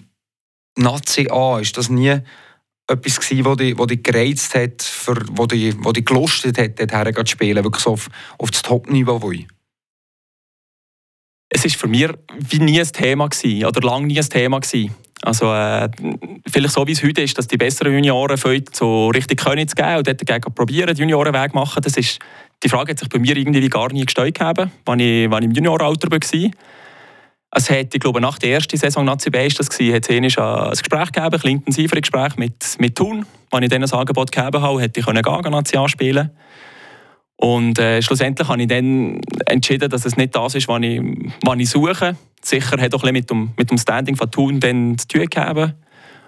Nazi 0.74 1.28
A, 1.30 1.58
ist 1.58 1.76
das 1.76 1.90
nie 1.90 2.16
etwas 2.88 3.20
gewesen, 3.20 3.44
wo 3.44 3.54
dich, 3.54 3.76
wo 3.76 3.84
dich 3.84 4.02
gereizt 4.02 4.54
hat, 4.54 4.80
für, 4.80 5.14
wo, 5.32 5.44
dich, 5.44 5.74
wo 5.80 5.92
dich 5.92 6.06
gelustet 6.06 6.56
hat, 6.56 6.80
dorthin 6.80 7.14
zu 7.14 7.32
spielen, 7.32 7.62
wirklich 7.62 7.84
so 7.84 7.90
auf, 7.90 8.08
auf 8.38 8.50
das 8.50 8.62
Top-Niveau? 8.62 9.30
Es 11.50 11.64
war 11.64 11.70
für 11.70 11.88
mich 11.88 12.08
wie 12.48 12.60
nie 12.60 12.80
ein 12.80 12.88
Thema 12.88 13.28
gewesen, 13.28 13.66
oder 13.66 13.82
lange 13.82 14.06
nie 14.06 14.18
ein 14.18 14.28
Thema 14.30 14.60
gewesen. 14.60 14.94
Also 15.24 15.54
äh, 15.54 15.88
vielleicht 16.46 16.74
so 16.74 16.86
wie 16.86 16.92
es 16.92 17.02
heute 17.02 17.22
ist, 17.22 17.38
dass 17.38 17.46
die 17.46 17.56
besseren 17.56 17.94
Junioren 17.94 18.36
so 18.76 19.08
richtig 19.08 19.42
können 19.42 19.66
zu 19.66 19.74
geben 19.74 19.96
und 19.96 20.06
dort 20.06 20.28
dagegen 20.28 20.54
probieren, 20.54 20.88
den 20.88 20.98
Juniorenweg 20.98 21.54
machen. 21.54 21.82
Das 21.82 21.96
ist, 21.96 22.18
die 22.62 22.68
Frage 22.68 22.90
hat 22.90 22.98
sich 22.98 23.08
bei 23.08 23.18
mir 23.18 23.34
irgendwie 23.34 23.66
gar 23.70 23.90
nie 23.90 24.04
gestellt, 24.04 24.38
als 24.38 24.58
ich, 24.98 25.24
ich 25.24 25.30
im 25.30 25.50
Juniorenalter 25.50 26.10
war. 26.10 26.50
Es 27.56 27.70
hat, 27.70 27.94
ich 27.94 28.00
glaube, 28.00 28.20
nach 28.20 28.38
der 28.38 28.50
ersten 28.50 28.76
Saison 28.76 29.06
Nazi 29.06 29.30
B 29.30 29.46
ist 29.46 29.58
das 29.58 29.70
gewesen, 29.70 29.94
hat 29.94 30.10
ein 30.10 30.70
Gespräch 30.70 31.12
gegeben, 31.12 31.40
ein 31.42 31.50
intensiveres 31.50 32.02
Gespräch 32.02 32.36
mit, 32.36 32.76
mit 32.78 32.94
Thun. 32.94 33.24
Wenn 33.50 33.62
ich 33.62 33.70
dann 33.70 33.82
ein 33.82 33.90
Angebot 33.90 34.30
gegeben 34.30 34.60
habe, 34.60 34.80
hätte 34.82 35.00
ich 35.00 35.06
gehen, 35.06 35.52
Nazi 35.52 35.76
anspielen 35.76 36.30
und 37.36 37.78
äh, 37.78 38.00
schlussendlich 38.00 38.48
habe 38.48 38.62
ich 38.62 38.68
dann 38.68 39.20
entschieden, 39.46 39.90
dass 39.90 40.04
es 40.04 40.16
nicht 40.16 40.34
das 40.34 40.54
ist, 40.54 40.68
was 40.68 40.82
ich, 40.82 41.00
was 41.44 41.58
ich 41.58 41.70
suche. 41.70 42.16
Sicher 42.42 42.80
hat 42.80 42.94
auch 42.94 43.02
ein 43.04 43.12
mit 43.12 43.28
dem, 43.30 43.52
mit 43.56 43.70
dem 43.70 43.78
Standing 43.78 44.16
von 44.16 44.30
Thun 44.30 44.60
dann 44.60 44.96
zu 44.98 45.08
tun 45.08 45.26
gehabt. 45.26 45.74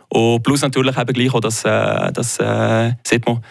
Und 0.08 0.42
plus 0.42 0.62
natürlich 0.62 0.96
eben 0.96 1.12
gleich 1.12 1.34
auch 1.34 1.40
das, 1.40 1.64
äh, 1.64 2.12
das, 2.12 2.38
äh, 2.38 2.92
sieht 3.06 3.26
man, 3.26 3.42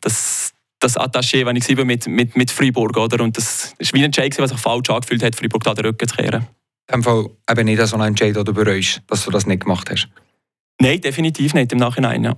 das, 0.00 0.52
das 0.78 0.96
Attaché, 0.96 1.44
wenn 1.46 1.56
ich 1.56 1.76
war 1.76 1.84
mit, 1.84 2.06
mit, 2.06 2.36
mit 2.36 2.50
Freiburg. 2.50 2.96
Oder? 2.96 3.22
Und 3.22 3.36
das 3.36 3.74
war 3.78 3.88
wie 3.92 3.98
ein 3.98 4.04
Entscheid, 4.04 4.36
was 4.38 4.50
sich 4.50 4.60
falsch 4.60 4.90
angefühlt 4.90 5.22
hat, 5.22 5.36
Freiburg 5.36 5.64
da 5.64 5.74
den 5.74 5.86
Rücken 5.86 6.08
zu 6.08 6.16
kehren 6.16 6.46
dem 6.92 7.02
Fall 7.02 7.30
eben 7.50 7.64
nicht 7.64 7.86
so 7.86 7.96
einen 7.96 8.08
Entscheid, 8.08 8.36
den 8.36 8.44
du 8.44 8.52
bereust, 8.52 9.02
dass 9.06 9.24
du 9.24 9.30
das 9.30 9.46
nicht 9.46 9.62
gemacht 9.62 9.90
hast? 9.90 10.08
Nein, 10.80 11.00
definitiv 11.00 11.54
nicht 11.54 11.72
im 11.72 11.78
Nachhinein, 11.78 12.24
ja. 12.24 12.36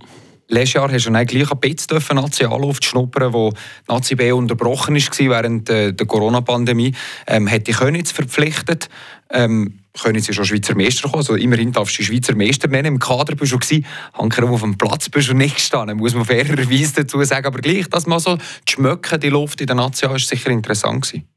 Letztes 0.49 0.75
Jahr 0.75 0.93
hast 0.93 1.07
du 1.07 1.11
dann 1.11 1.27
gleich 1.27 1.51
ein 1.51 1.59
bisschen 1.59 2.17
Nazi 2.17 2.45
Anluft 2.45 2.85
schnuppern, 2.85 3.33
wo 3.33 3.53
Nazi 3.89 4.15
B 4.15 4.31
unterbrochen 4.33 4.95
war 4.95 5.31
während 5.31 5.69
der 5.69 5.95
Corona-Pandemie. 5.95 6.95
Ähm, 7.27 7.47
hätte 7.47 7.71
ich 7.71 7.79
Könitz 7.79 8.13
verpflichtet. 8.13 8.89
Ähm, 9.31 9.81
Könitz 10.01 10.29
ist 10.29 10.35
schon 10.35 10.45
Schweizer 10.45 10.75
Meister 10.75 11.03
gekommen, 11.03 11.21
also 11.21 11.37
immerhin 11.37 11.73
darfst 11.73 11.99
du 11.99 12.03
Schweizer 12.03 12.35
Meister 12.35 12.69
nennen. 12.69 12.95
Im 12.95 12.99
Kader 12.99 13.37
bist 13.37 13.53
du 13.53 13.59
gewesen, 13.59 13.87
Hanker 14.15 14.49
auf 14.51 14.61
dem 14.61 14.77
Platz 14.77 15.09
bist 15.09 15.29
du 15.29 15.35
nicht 15.35 15.55
gestanden, 15.55 15.99
muss 15.99 16.15
man 16.15 16.25
fairerweise 16.25 16.95
dazu 17.05 17.23
sagen. 17.23 17.47
Aber 17.47 17.61
gleich, 17.61 17.89
dass 17.89 18.07
man 18.07 18.19
so 18.19 18.37
die 18.37 19.19
die 19.19 19.29
Luft 19.29 19.61
in 19.61 19.67
der 19.67 19.77
Nazi 19.77 20.07
ist 20.07 20.29
sicher 20.29 20.51
interessant 20.51 21.07
gewesen. 21.07 21.29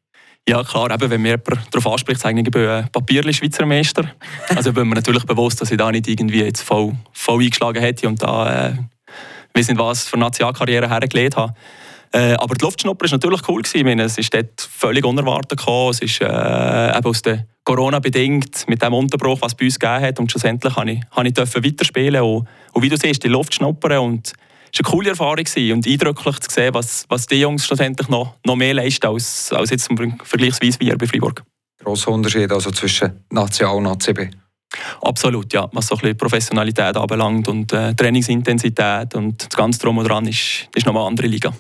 Ja 0.49 0.63
klar, 0.63 0.89
eben, 0.91 1.09
wenn 1.09 1.21
mir 1.21 1.39
jemand 1.45 1.73
darauf 1.73 1.93
anspricht, 1.93 2.21
sage 2.21 2.39
ich, 2.39 2.47
ich 2.47 2.51
bin 2.51 2.67
ein 2.67 3.33
Schweizer 3.33 3.65
Meister. 3.65 4.11
Also 4.55 4.71
bin 4.71 4.87
mir 4.87 4.95
natürlich 4.95 5.25
bewusst, 5.25 5.61
dass 5.61 5.71
ich 5.71 5.77
da 5.77 5.91
nicht 5.91 6.07
irgendwie 6.07 6.41
jetzt 6.41 6.61
voll, 6.61 6.95
voll 7.11 7.43
eingeschlagen 7.43 7.81
hätte 7.81 8.07
und 8.07 8.23
da, 8.23 8.69
äh, 8.69 8.73
weiß 9.57 9.69
nicht 9.69 9.79
was, 9.79 10.07
für 10.07 10.17
Nationalkarriere 10.17 10.89
hergelegt 10.89 11.35
habe. 11.35 11.53
Äh, 12.13 12.33
aber 12.33 12.55
die 12.55 12.63
Luftschnupper 12.63 13.05
war 13.05 13.11
natürlich 13.11 13.41
cool. 13.49 13.61
Gewesen. 13.61 13.77
Ich 13.77 13.83
meine, 13.83 14.03
es 14.03 14.17
ist 14.17 14.33
dort 14.33 14.61
völlig 14.61 15.05
unerwartet 15.05 15.59
gekommen. 15.59 15.91
Es 15.91 15.99
ist 15.99 16.21
äh, 16.21 16.25
aus 16.25 17.21
der 17.21 17.45
Corona 17.63 17.99
bedingt, 17.99 18.67
mit 18.67 18.81
dem 18.81 18.93
Unterbruch, 18.93 19.41
was 19.41 19.51
es 19.51 19.57
bei 19.57 19.65
uns 19.65 19.79
gegeben 19.79 20.05
hat. 20.05 20.19
Und 20.19 20.31
schlussendlich 20.31 20.75
habe 20.75 20.91
ich, 20.91 21.01
ich 21.25 21.35
weiterspielen 21.63 22.21
und, 22.21 22.47
und 22.71 22.81
wie 22.81 22.89
du 22.89 22.97
siehst, 22.97 23.23
die 23.23 23.27
Luftschnuppern 23.27 24.21
es 24.73 24.79
war 24.83 24.85
eine 24.85 24.91
coole 24.91 25.09
Erfahrung 25.09 25.45
und 25.73 25.87
eindrücklich 25.87 26.39
zu 26.39 26.51
sehen, 26.53 26.73
was, 26.73 27.05
was 27.07 27.25
die 27.25 27.39
Jungs 27.39 27.65
schlussendlich 27.65 28.09
noch, 28.09 28.35
noch 28.45 28.55
mehr 28.55 28.73
leisten 28.73 29.07
als, 29.07 29.51
als 29.51 29.69
jetzt 29.69 29.89
vergleichsweise 30.23 30.79
wir 30.79 30.97
bei 30.97 31.07
Freiburg. 31.07 31.43
Grosser 31.83 32.11
Unterschied 32.11 32.51
also 32.51 32.71
zwischen 32.71 33.23
National 33.31 33.77
und 33.77 33.87
ACB? 33.87 34.29
Absolut, 35.01 35.53
ja. 35.53 35.69
Was 35.71 35.87
so 35.87 35.95
ein 35.95 36.01
bisschen 36.01 36.17
Professionalität 36.17 36.95
anbelangt 36.97 37.47
und 37.47 37.71
äh, 37.73 37.93
Trainingsintensität 37.93 39.15
und 39.15 39.45
das 39.45 39.55
Ganze 39.55 39.79
drum 39.79 39.97
und 39.97 40.07
dran 40.07 40.27
ist, 40.27 40.67
ist 40.75 40.85
nochmal 40.85 41.03
eine 41.03 41.09
andere 41.09 41.27
Liga. 41.27 41.53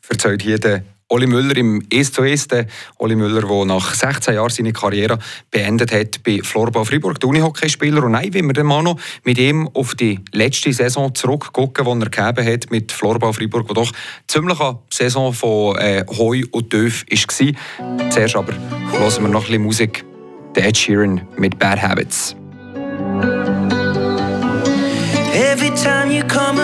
Verzeiht 0.00 0.42
hier 0.42 0.58
der 0.58 0.84
Oli 1.08 1.26
Müller 1.26 1.56
im 1.56 1.86
1 1.92 2.12
zu 2.12 2.22
1. 2.22 2.48
Oli 2.98 3.14
Müller, 3.14 3.42
der 3.42 3.64
nach 3.66 3.94
16 3.94 4.34
Jahren 4.34 4.50
seine 4.50 4.72
Karriere 4.72 5.18
beendet 5.50 5.92
hat 5.92 6.22
bei 6.24 6.40
Florbau 6.42 6.84
Fribourg, 6.84 7.20
der 7.20 7.28
Unihockeyspieler. 7.28 8.02
Und 8.02 8.12
nein, 8.12 8.32
wenn 8.32 8.46
wir 8.46 8.54
dann 8.54 8.66
mal 8.66 8.82
noch 8.82 8.98
mit 9.22 9.38
ihm 9.38 9.68
auf 9.74 9.94
die 9.94 10.18
letzte 10.32 10.72
Saison 10.72 11.14
zurückgucken, 11.14 11.84
die 11.84 11.90
er 11.90 12.10
gegeben 12.10 12.52
hat 12.52 12.70
mit 12.70 12.90
Florbau 12.90 13.32
Fribourg, 13.32 13.68
die 13.68 13.74
doch 13.74 13.92
ziemlich 14.26 14.58
eine 14.60 14.78
Saison 14.90 15.32
von 15.32 15.76
äh, 15.76 16.04
Heu 16.18 16.42
und 16.50 16.70
Töf 16.70 17.04
war. 17.08 18.10
Zuerst 18.10 18.36
aber 18.36 18.54
hören 18.90 19.22
wir 19.22 19.28
noch 19.28 19.42
ein 19.42 19.46
bisschen 19.46 19.62
Musik. 19.62 20.04
Der 20.56 20.68
Ed 20.68 20.76
Sheeran 20.76 21.20
mit 21.36 21.58
Bad 21.58 21.82
Habits. 21.82 22.34
You 26.14 26.22
come 26.22 26.63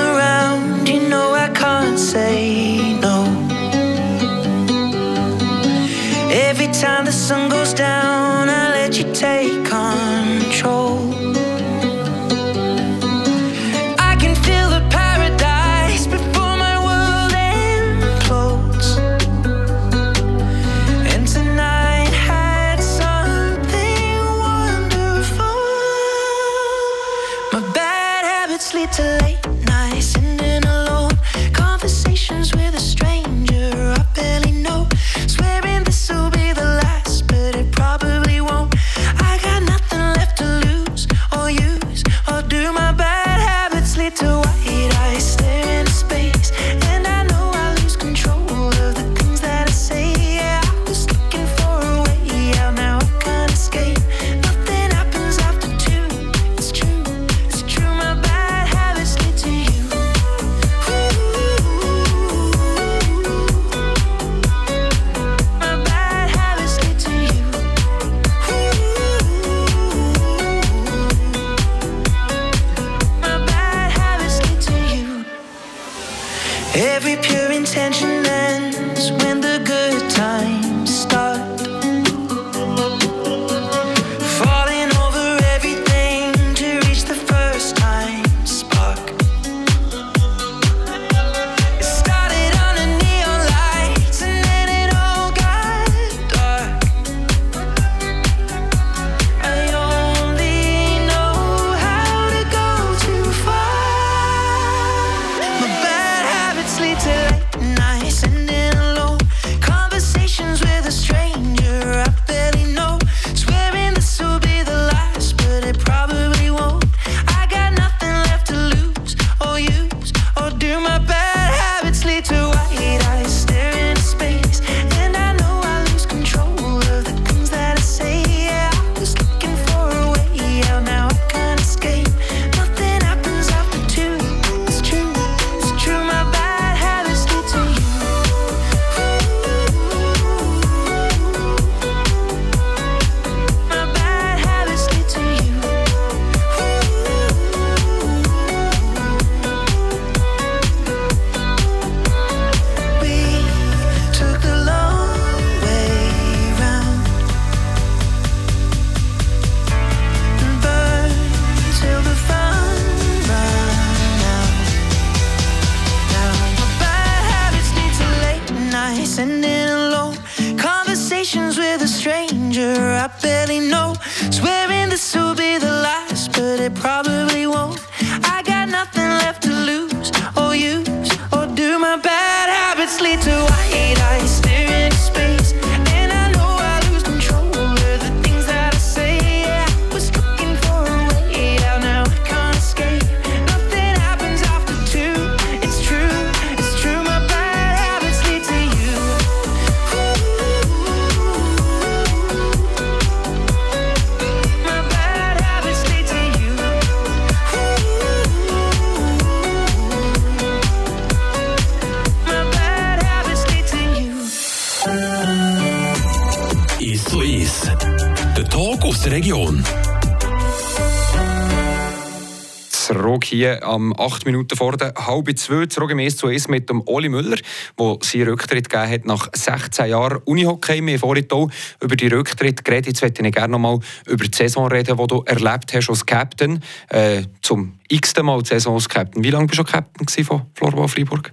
hier 223.30 223.64
am 223.64 223.94
8 223.98 224.26
Minuten 224.26 224.56
vor 224.56 224.76
der 224.76 224.94
halben 224.96 225.36
zwei, 225.36 225.66
zurück 225.66 225.90
im 225.90 225.98
S2S 225.98 226.50
mit 226.50 226.68
dem 226.68 226.82
Oli 226.86 227.08
Müller, 227.08 227.36
der 227.78 227.96
seinen 228.02 228.28
Rücktritt 228.28 228.68
gegeben 228.68 228.90
hat 228.90 229.04
nach 229.06 229.28
16 229.32 229.88
Jahren 229.88 230.18
Unihockey. 230.24 230.84
Wir 230.84 230.94
haben 230.94 230.98
vorhin 230.98 231.30
auch 231.30 231.48
über 231.80 231.96
die 231.96 232.08
Rücktritt 232.08 232.64
geredet. 232.64 232.88
Jetzt 232.88 233.02
möchte 233.02 233.26
ich 233.26 233.32
gerne 233.32 233.52
noch 233.52 233.58
mal 233.58 233.78
über 234.06 234.24
die 234.24 234.36
Saison 234.36 234.66
reden, 234.66 234.96
die 234.96 235.06
du 235.06 235.22
erlebt 235.22 235.72
hast 235.72 235.88
als 235.88 236.04
Captain. 236.04 236.62
Äh, 236.88 237.22
zum 237.42 237.78
x-ten 237.88 238.26
Mal 238.26 238.42
die 238.42 238.48
Saison 238.48 238.74
als 238.74 238.88
Captain. 238.88 239.22
Wie 239.22 239.30
lange 239.30 239.46
bist 239.46 239.58
du 239.58 239.64
Captain 239.64 240.24
von 240.24 240.46
Florbau 240.54 240.88
Freiburg? 240.88 241.32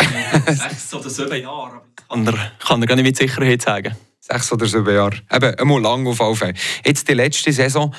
Sechs 0.46 0.94
oder 0.94 1.10
sieben 1.10 1.42
Jahre. 1.42 1.82
Kann 2.08 2.26
er, 2.26 2.52
kann 2.58 2.82
er 2.82 2.86
gar 2.86 2.96
nicht 2.96 3.04
mit 3.04 3.16
Sicherheit 3.16 3.62
sagen. 3.62 3.96
Sechs 4.20 4.52
oder 4.52 4.66
sieben 4.66 4.94
Jahre. 4.94 5.16
Eben, 5.32 5.54
einmal 5.54 5.80
lang 5.80 6.06
auf 6.06 6.16
Fall. 6.38 6.54
Jetzt 6.84 7.08
die 7.08 7.14
letzte 7.14 7.52
Saison, 7.52 7.94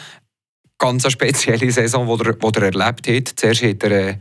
ganz 0.80 1.06
eine 1.06 1.12
spezielle 1.12 1.72
Saison, 1.72 2.08
die 2.18 2.26
er, 2.26 2.34
die 2.34 2.60
er 2.60 2.64
erlebt 2.64 3.08
hat. 3.08 3.40
Zuerst 3.40 3.64
hat 3.64 3.84
er 3.84 3.92
äh, 3.92 4.18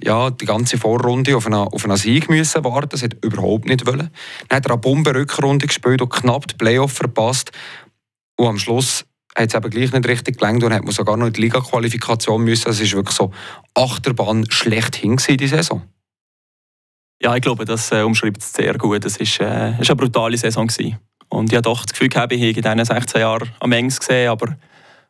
ja, 0.00 0.30
die 0.30 0.46
ganze 0.46 0.78
Vorrunde 0.78 1.36
auf 1.36 1.46
einen, 1.46 1.54
auf 1.56 1.84
einen 1.84 1.96
Sieg 1.96 2.28
müssen 2.28 2.64
warten. 2.64 2.88
Das 2.90 3.02
hat 3.02 3.14
er 3.14 3.22
überhaupt 3.22 3.66
nicht 3.66 3.86
wollen. 3.86 4.10
Dann 4.48 4.56
hat 4.56 4.66
er 4.66 4.72
eine 4.72 4.80
Bombenrückrunde 4.80 5.66
gespielt 5.66 6.02
und 6.02 6.10
knapp 6.10 6.48
die 6.48 6.56
Playoff 6.56 6.92
verpasst. 6.92 7.52
Und 8.36 8.46
am 8.46 8.58
Schluss 8.58 9.04
hat 9.36 9.48
es 9.48 9.54
eben 9.54 9.70
gleich 9.70 9.92
nicht 9.92 10.08
richtig 10.08 10.38
gelangt 10.38 10.64
und 10.64 10.72
hat 10.72 10.84
man 10.84 10.92
sogar 10.92 11.16
noch 11.16 11.26
in 11.26 11.32
die 11.32 11.42
Liga-Qualifikation 11.42 12.42
müssen. 12.42 12.70
Es 12.70 12.80
war 12.80 12.98
wirklich 12.98 13.16
so 13.16 13.32
Achterbahn 13.74 14.50
schlechthin 14.50 15.16
die 15.16 15.46
Saison. 15.46 15.82
Ja, 17.20 17.34
ich 17.34 17.42
glaube, 17.42 17.64
das 17.64 17.90
äh, 17.90 18.02
umschreibt 18.02 18.40
es 18.40 18.52
sehr 18.52 18.74
gut. 18.78 19.04
Es 19.04 19.18
war 19.18 19.46
äh, 19.46 19.74
eine 19.74 19.96
brutale 19.96 20.36
Saison. 20.38 20.68
Gewesen. 20.68 20.98
Und 21.28 21.50
ich 21.50 21.56
habe 21.56 21.62
doch 21.62 21.84
das 21.84 21.92
Gefühl 21.92 22.08
ich 22.10 22.16
habe 22.16 22.34
in 22.34 22.54
diesen 22.54 22.84
16 22.84 23.20
Jahren 23.20 23.50
am 23.60 23.72
engsten 23.72 24.06
gesehen, 24.06 24.30
aber, 24.30 24.56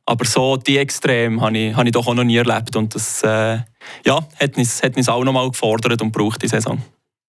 aber 0.08 0.24
so 0.24 0.56
die 0.56 0.78
Extrem 0.78 1.42
habe 1.42 1.58
ich, 1.58 1.76
habe 1.76 1.86
ich 1.86 1.92
doch 1.92 2.06
auch 2.06 2.14
noch 2.14 2.24
nie 2.24 2.36
erlebt. 2.36 2.74
Und 2.76 2.94
das 2.94 3.22
äh, 3.22 3.58
ja, 4.06 4.26
hat, 4.40 4.56
uns, 4.56 4.82
hat 4.82 4.96
uns 4.96 5.08
auch 5.08 5.22
noch 5.22 5.34
mal 5.34 5.50
gefordert 5.50 6.00
und 6.00 6.12
braucht 6.12 6.42
die 6.42 6.48
Saison. 6.48 6.82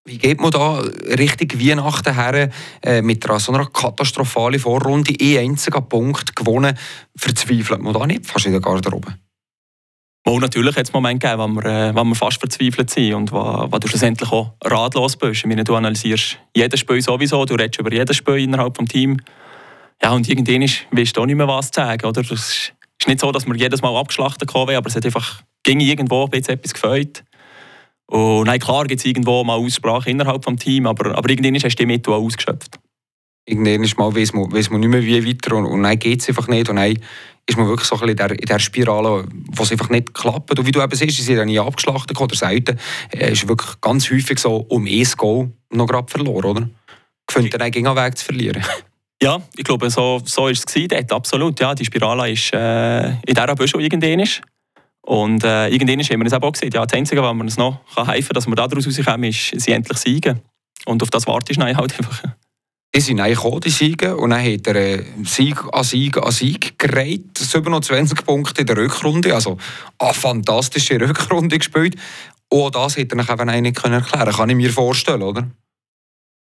Wie 0.06 0.18
geht 0.18 0.40
man 0.40 0.52
da 0.52 0.80
Richtung 0.80 1.60
Weihnachten 1.60 2.16
her 2.16 2.50
äh, 2.82 3.02
mit 3.02 3.30
einer 3.30 3.40
so 3.40 3.52
einer 3.52 3.66
katastrophalen 3.66 4.62
Vorrunde? 4.62 5.14
Ein 5.20 5.50
einziger 5.50 5.82
Punkt 5.82 6.34
gewonnen. 6.38 6.78
Verzweifelt 7.18 7.82
man 7.82 7.94
da 7.94 8.08
nicht 8.08 8.26
fast 8.26 8.46
in 8.46 8.54
der 8.54 8.62
Garderobe? 8.62 9.14
Wo 10.26 10.40
natürlich 10.40 10.76
hat 10.78 10.86
es 10.86 10.94
Momente 10.94 11.28
gegeben, 11.28 11.58
wo 11.58 11.62
wir, 11.62 11.90
äh, 11.90 11.96
wo 11.96 12.04
wir 12.06 12.16
fast 12.16 12.40
verzweifelt 12.40 12.90
sind 12.90 13.14
und 13.14 13.32
wo, 13.34 13.68
wo 13.70 13.78
du 13.78 13.90
schlussendlich 13.90 14.32
auch 14.32 14.54
ratlos 14.64 15.18
bist. 15.18 15.42
Ich 15.42 15.46
meine, 15.46 15.66
du 15.66 15.76
analysierst 15.76 16.40
jedes 16.56 16.80
Spiel 16.80 17.02
sowieso, 17.02 17.44
du 17.44 17.56
redest 17.56 17.80
über 17.82 17.92
jedes 17.92 18.16
Spiel 18.16 18.38
innerhalb 18.38 18.78
des 18.78 18.88
Teams. 18.88 19.22
Ja, 20.02 20.12
und 20.12 20.28
irgendwann 20.30 20.62
ist, 20.62 20.86
weißt 20.92 21.16
du 21.16 21.22
auch 21.22 21.26
nicht 21.26 21.36
mehr, 21.36 21.48
was 21.48 21.72
zu 21.72 21.82
sagen. 21.82 22.06
Oder? 22.06 22.22
Es 22.22 22.32
ist 22.32 22.74
nicht 23.08 23.20
so, 23.20 23.32
dass 23.32 23.46
wir 23.46 23.56
jedes 23.56 23.82
Mal 23.82 23.96
abgeschlachtet 23.96 24.48
kommen, 24.48 24.76
aber 24.76 24.88
es 24.88 24.96
hat 24.96 25.06
einfach 25.06 25.42
ging 25.64 25.80
irgendwo 25.80 26.28
bisschen 26.28 26.56
etwas 26.56 26.74
gefällt. 26.74 27.24
Und 28.08 28.46
nein, 28.46 28.60
klar 28.60 28.86
gibt 28.86 29.00
es 29.00 29.06
irgendwo 29.06 29.44
mal 29.44 29.58
Aussprache 29.58 30.10
innerhalb 30.10 30.44
des 30.44 30.56
Teams, 30.56 30.88
aber, 30.88 31.16
aber 31.16 31.30
irgendwann 31.30 31.56
hast 31.56 31.64
du 31.64 31.70
die 31.70 31.86
Mittel 31.86 32.14
auch 32.14 32.24
ausgeschöpft. 32.24 32.80
Irgendwann 33.46 33.84
ist 33.84 33.98
mal, 33.98 34.16
weiss 34.16 34.34
man, 34.34 34.52
weiss 34.52 34.70
man 34.70 34.80
nicht 34.80 34.90
mehr 34.90 35.04
wie 35.04 35.28
weiter 35.28 35.56
und, 35.56 35.66
und 35.66 35.84
dann 35.84 35.98
geht 36.00 36.22
es 36.22 36.30
einfach 36.30 36.48
nicht. 36.48 36.70
Und 36.70 36.78
dann 36.78 36.98
ist 37.46 37.58
man 37.58 37.68
wirklich 37.68 37.88
so 37.88 37.96
ein 37.96 38.02
bisschen 38.02 38.12
in 38.12 38.18
der, 38.18 38.32
in 38.32 38.46
der 38.46 38.60
Spirale, 38.60 39.26
wo 39.52 39.64
es 39.64 39.72
einfach 39.72 39.90
nicht 39.90 40.14
klappt. 40.14 40.58
Und 40.58 40.66
wie 40.66 40.72
du 40.72 40.82
eben 40.82 40.96
siehst, 40.96 41.18
sie 41.18 41.24
sind 41.24 41.38
ja 41.38 41.46
nie 41.46 41.60
abgeschlachtet 41.60 42.20
oder 42.20 42.36
selten. 42.36 42.80
Es 43.12 43.44
ist 43.44 43.48
wirklich 43.48 43.80
ganz 43.82 44.10
häufig 44.10 44.40
so 44.40 44.58
um 44.70 44.86
ein 44.86 45.08
Goal 45.18 45.52
noch 45.72 45.88
gerade 45.88 46.12
verloren, 46.12 46.46
oder? 46.46 46.70
Gefunden, 47.28 47.62
einen 47.62 47.74
Weg 47.74 48.18
zu 48.18 48.26
verlieren. 48.26 48.64
Ja, 49.22 49.42
ich 49.56 49.66
glaube, 49.66 49.90
so, 49.90 50.22
so 50.24 50.48
ist 50.48 50.70
es 50.70 50.88
dort, 50.88 51.12
absolut. 51.12 51.60
Ja, 51.60 51.76
die 51.76 51.84
Spirale 51.84 52.32
ist 52.32 52.54
äh, 52.54 53.10
in 53.10 53.20
dieser 53.28 53.56
Büschel 53.56 53.82
irgendwann. 53.82 54.26
Und 55.02 55.44
äh, 55.44 55.68
irgendwann 55.70 56.00
haben 56.00 56.20
wir 56.20 56.28
es 56.28 56.34
auch 56.34 56.52
gesehen. 56.52 56.72
Ja, 56.74 56.86
das 56.86 56.98
Einzige, 56.98 57.22
was 57.22 57.32
uns 57.32 57.58
noch 57.58 57.82
kann 57.94 58.08
helfen 58.08 58.30
kann, 58.30 58.36
dass 58.36 58.48
wir 58.48 58.56
daraus 58.56 58.88
rauskommen, 58.88 59.30
ist, 59.30 59.60
sie 59.60 59.72
endlich 59.72 59.98
siegen. 59.98 60.40
Und 60.86 61.04
auf 61.04 61.10
das 61.10 61.28
wartest 61.28 61.60
du 61.60 61.66
dann 61.66 61.76
halt 61.76 61.98
einfach. 61.98 62.24
Die 62.96 63.02
sind 63.02 63.20
eigentlich 63.20 63.38
gekommen, 63.38 63.62
die 63.62 63.70
Siege, 63.70 64.18
und 64.18 64.32
dann 64.32 64.42
hat 64.42 64.66
er 64.68 64.76
äh, 64.76 65.04
Sieg 65.24 65.58
an 65.72 65.84
Sieg 65.84 66.18
an 66.18 66.32
Sieg 66.32 66.80
gereiht. 66.80 67.38
27 67.38 68.26
Punkte 68.26 68.62
in 68.62 68.68
der 68.68 68.78
Rückrunde, 68.78 69.36
also 69.36 69.58
eine 70.00 70.14
fantastische 70.14 71.00
Rückrunde 71.00 71.58
gespielt. 71.58 71.96
Und 72.50 72.74
das 72.74 72.98
hätte 72.98 73.16
er 73.16 73.24
sich 73.24 73.32
eben 73.32 73.62
nicht 73.62 73.78
erklären 73.78 74.04
können, 74.04 74.34
kann 74.34 74.50
ich 74.50 74.56
mir 74.56 74.72
vorstellen, 74.72 75.22
oder? 75.22 75.48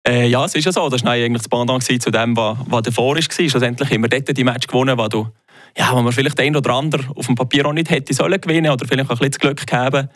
Äh, 0.09 0.27
ja, 0.29 0.43
es 0.47 0.55
ist 0.55 0.65
ja 0.65 0.73
so. 0.73 0.89
Das 0.89 1.05
war 1.05 1.13
eigentlich 1.13 1.43
das 1.43 1.49
Pendant 1.49 1.83
zu 1.83 2.11
dem, 2.11 2.35
was, 2.35 2.57
was 2.67 2.83
davor 2.83 3.15
war. 3.15 3.23
Schlussendlich 3.23 3.91
haben 3.91 4.03
wir 4.03 4.09
dort 4.09 4.35
die 4.35 4.45
Match 4.45 4.67
gewonnen, 4.67 4.97
wo, 4.97 5.07
du, 5.07 5.29
ja, 5.77 5.93
wo 5.93 6.01
man 6.01 6.13
vielleicht 6.13 6.41
ein 6.41 6.57
oder 6.57 6.71
andere 6.71 7.05
auf 7.15 7.27
dem 7.27 7.35
Papier 7.35 7.67
auch 7.67 7.75
nicht 7.75 7.91
hätte 7.91 8.15
sollen 8.15 8.41
gewinnen 8.41 8.73
oder 8.73 8.87
vielleicht 8.87 9.11
auch 9.11 9.17
ein 9.17 9.19
bisschen 9.19 9.33
das 9.33 9.39
Glück 9.39 9.67
gehabt. 9.67 10.09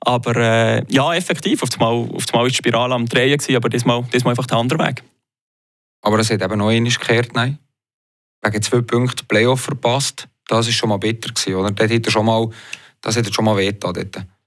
Aber 0.00 0.36
äh, 0.36 0.84
ja, 0.88 1.14
effektiv, 1.14 1.62
auf 1.62 1.68
einmal, 1.74 2.08
war 2.32 2.48
die 2.48 2.54
Spirale 2.54 2.94
am 2.94 3.06
Drehen, 3.06 3.38
gewesen, 3.38 3.54
aber 3.54 3.68
diesmal, 3.68 4.02
diesmal 4.12 4.32
einfach 4.32 4.46
der 4.46 4.58
andere 4.58 4.78
Weg. 4.80 5.04
Aber 6.02 6.18
es 6.18 6.30
hat 6.30 6.42
eben 6.42 6.58
noch 6.58 6.68
einmal 6.68 6.90
gekehrt, 6.90 7.34
nein. 7.34 7.58
Wegen 8.42 8.62
zwei 8.62 8.80
Punkten 8.80 9.26
Playoff 9.26 9.60
verpasst. 9.60 10.28
Das 10.48 10.66
war 10.66 10.72
schon 10.72 10.88
mal 10.88 10.98
bitter, 10.98 11.32
gewesen, 11.32 11.54
oder? 11.54 11.70
Dort 11.70 11.90
hat 11.92 12.06
er 12.06 12.10
schon 12.10 12.26
mal, 12.26 12.48
das 13.00 13.16
hat 13.16 13.26
er. 13.26 14.37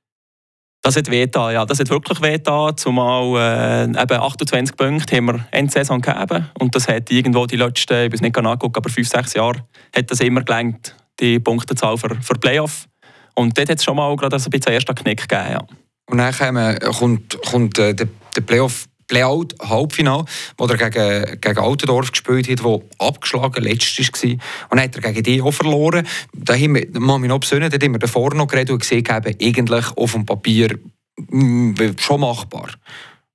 Das 0.84 0.96
hat 0.96 1.12
wehgetan, 1.12 1.54
ja. 1.54 1.66
Das 1.66 1.80
hat 1.80 1.90
wirklich 1.90 2.22
wehgetan. 2.22 2.76
Zumal 2.76 3.38
äh, 3.38 4.02
eben 4.02 4.20
28 4.20 4.76
Punkte 4.76 5.16
haben 5.16 5.26
wir 5.26 5.48
Endsaison 5.52 6.02
gegeben. 6.02 6.50
Und 6.60 6.76
das 6.76 6.88
hat 6.88 7.12
irgendwo 7.12 7.46
die 7.46 7.58
letzten, 7.58 8.06
ich 8.06 8.14
weiß 8.14 8.22
nicht 8.22 8.34
genau 8.34 8.52
angucken, 8.52 8.78
aber 8.78 8.90
5, 8.90 9.08
6 9.08 9.34
Jahre 9.36 9.64
hat 9.96 10.10
das 10.10 10.20
immer 10.22 10.42
gelangt, 10.42 10.96
die 11.20 11.40
Punktezahl 11.40 11.98
für, 11.98 12.16
für 12.22 12.34
Playoff. 12.34 12.88
Und 13.36 13.58
dort 13.58 13.70
hat 13.70 13.78
es 13.78 13.84
schon 13.84 13.96
mal 13.96 14.16
gerade 14.16 14.36
ein 14.36 14.44
bisschen 14.44 14.74
ersten 14.74 14.96
Knick 14.96 15.28
gegeben, 15.28 15.52
ja. 15.52 15.62
Und 16.10 16.18
dann 16.18 16.80
kommt, 16.92 17.42
kommt 17.44 17.80
äh, 17.80 17.94
der, 17.94 18.08
der 18.36 18.42
Playoff 18.42 18.86
Playout 19.12 19.56
Halbfinale, 19.62 20.24
wo 20.58 20.66
er 20.68 20.78
gegen, 20.78 21.42
gegen 21.42 21.60
Altendorf 21.60 22.12
gespielt 22.12 22.50
hat, 22.50 22.64
wo 22.64 22.88
abgeschlagen 22.98 23.62
letztes 23.62 24.08
war. 24.24 24.32
Und 24.32 24.40
dann 24.72 24.80
hat 24.84 24.96
er 24.96 25.02
gegen 25.02 25.24
die 25.24 25.42
auch 25.42 25.52
verloren. 25.52 26.08
Da 26.34 26.54
haben 26.54 26.76
wir, 26.76 26.88
mich 27.20 27.30
noch 27.30 27.40
besinnen, 27.40 27.70
da 27.70 27.78
haben 27.78 27.94
wir 27.94 28.00
davor 28.00 28.34
noch 28.34 28.48
geredet 28.48 28.72
und 28.72 28.80
gesehen, 28.80 29.00
eben, 29.00 29.36
eigentlich 29.42 29.98
auf 29.98 30.14
dem 30.14 30.26
Papier 30.26 30.80
mh, 31.18 31.96
schon 32.00 32.22
machbar. 32.22 32.70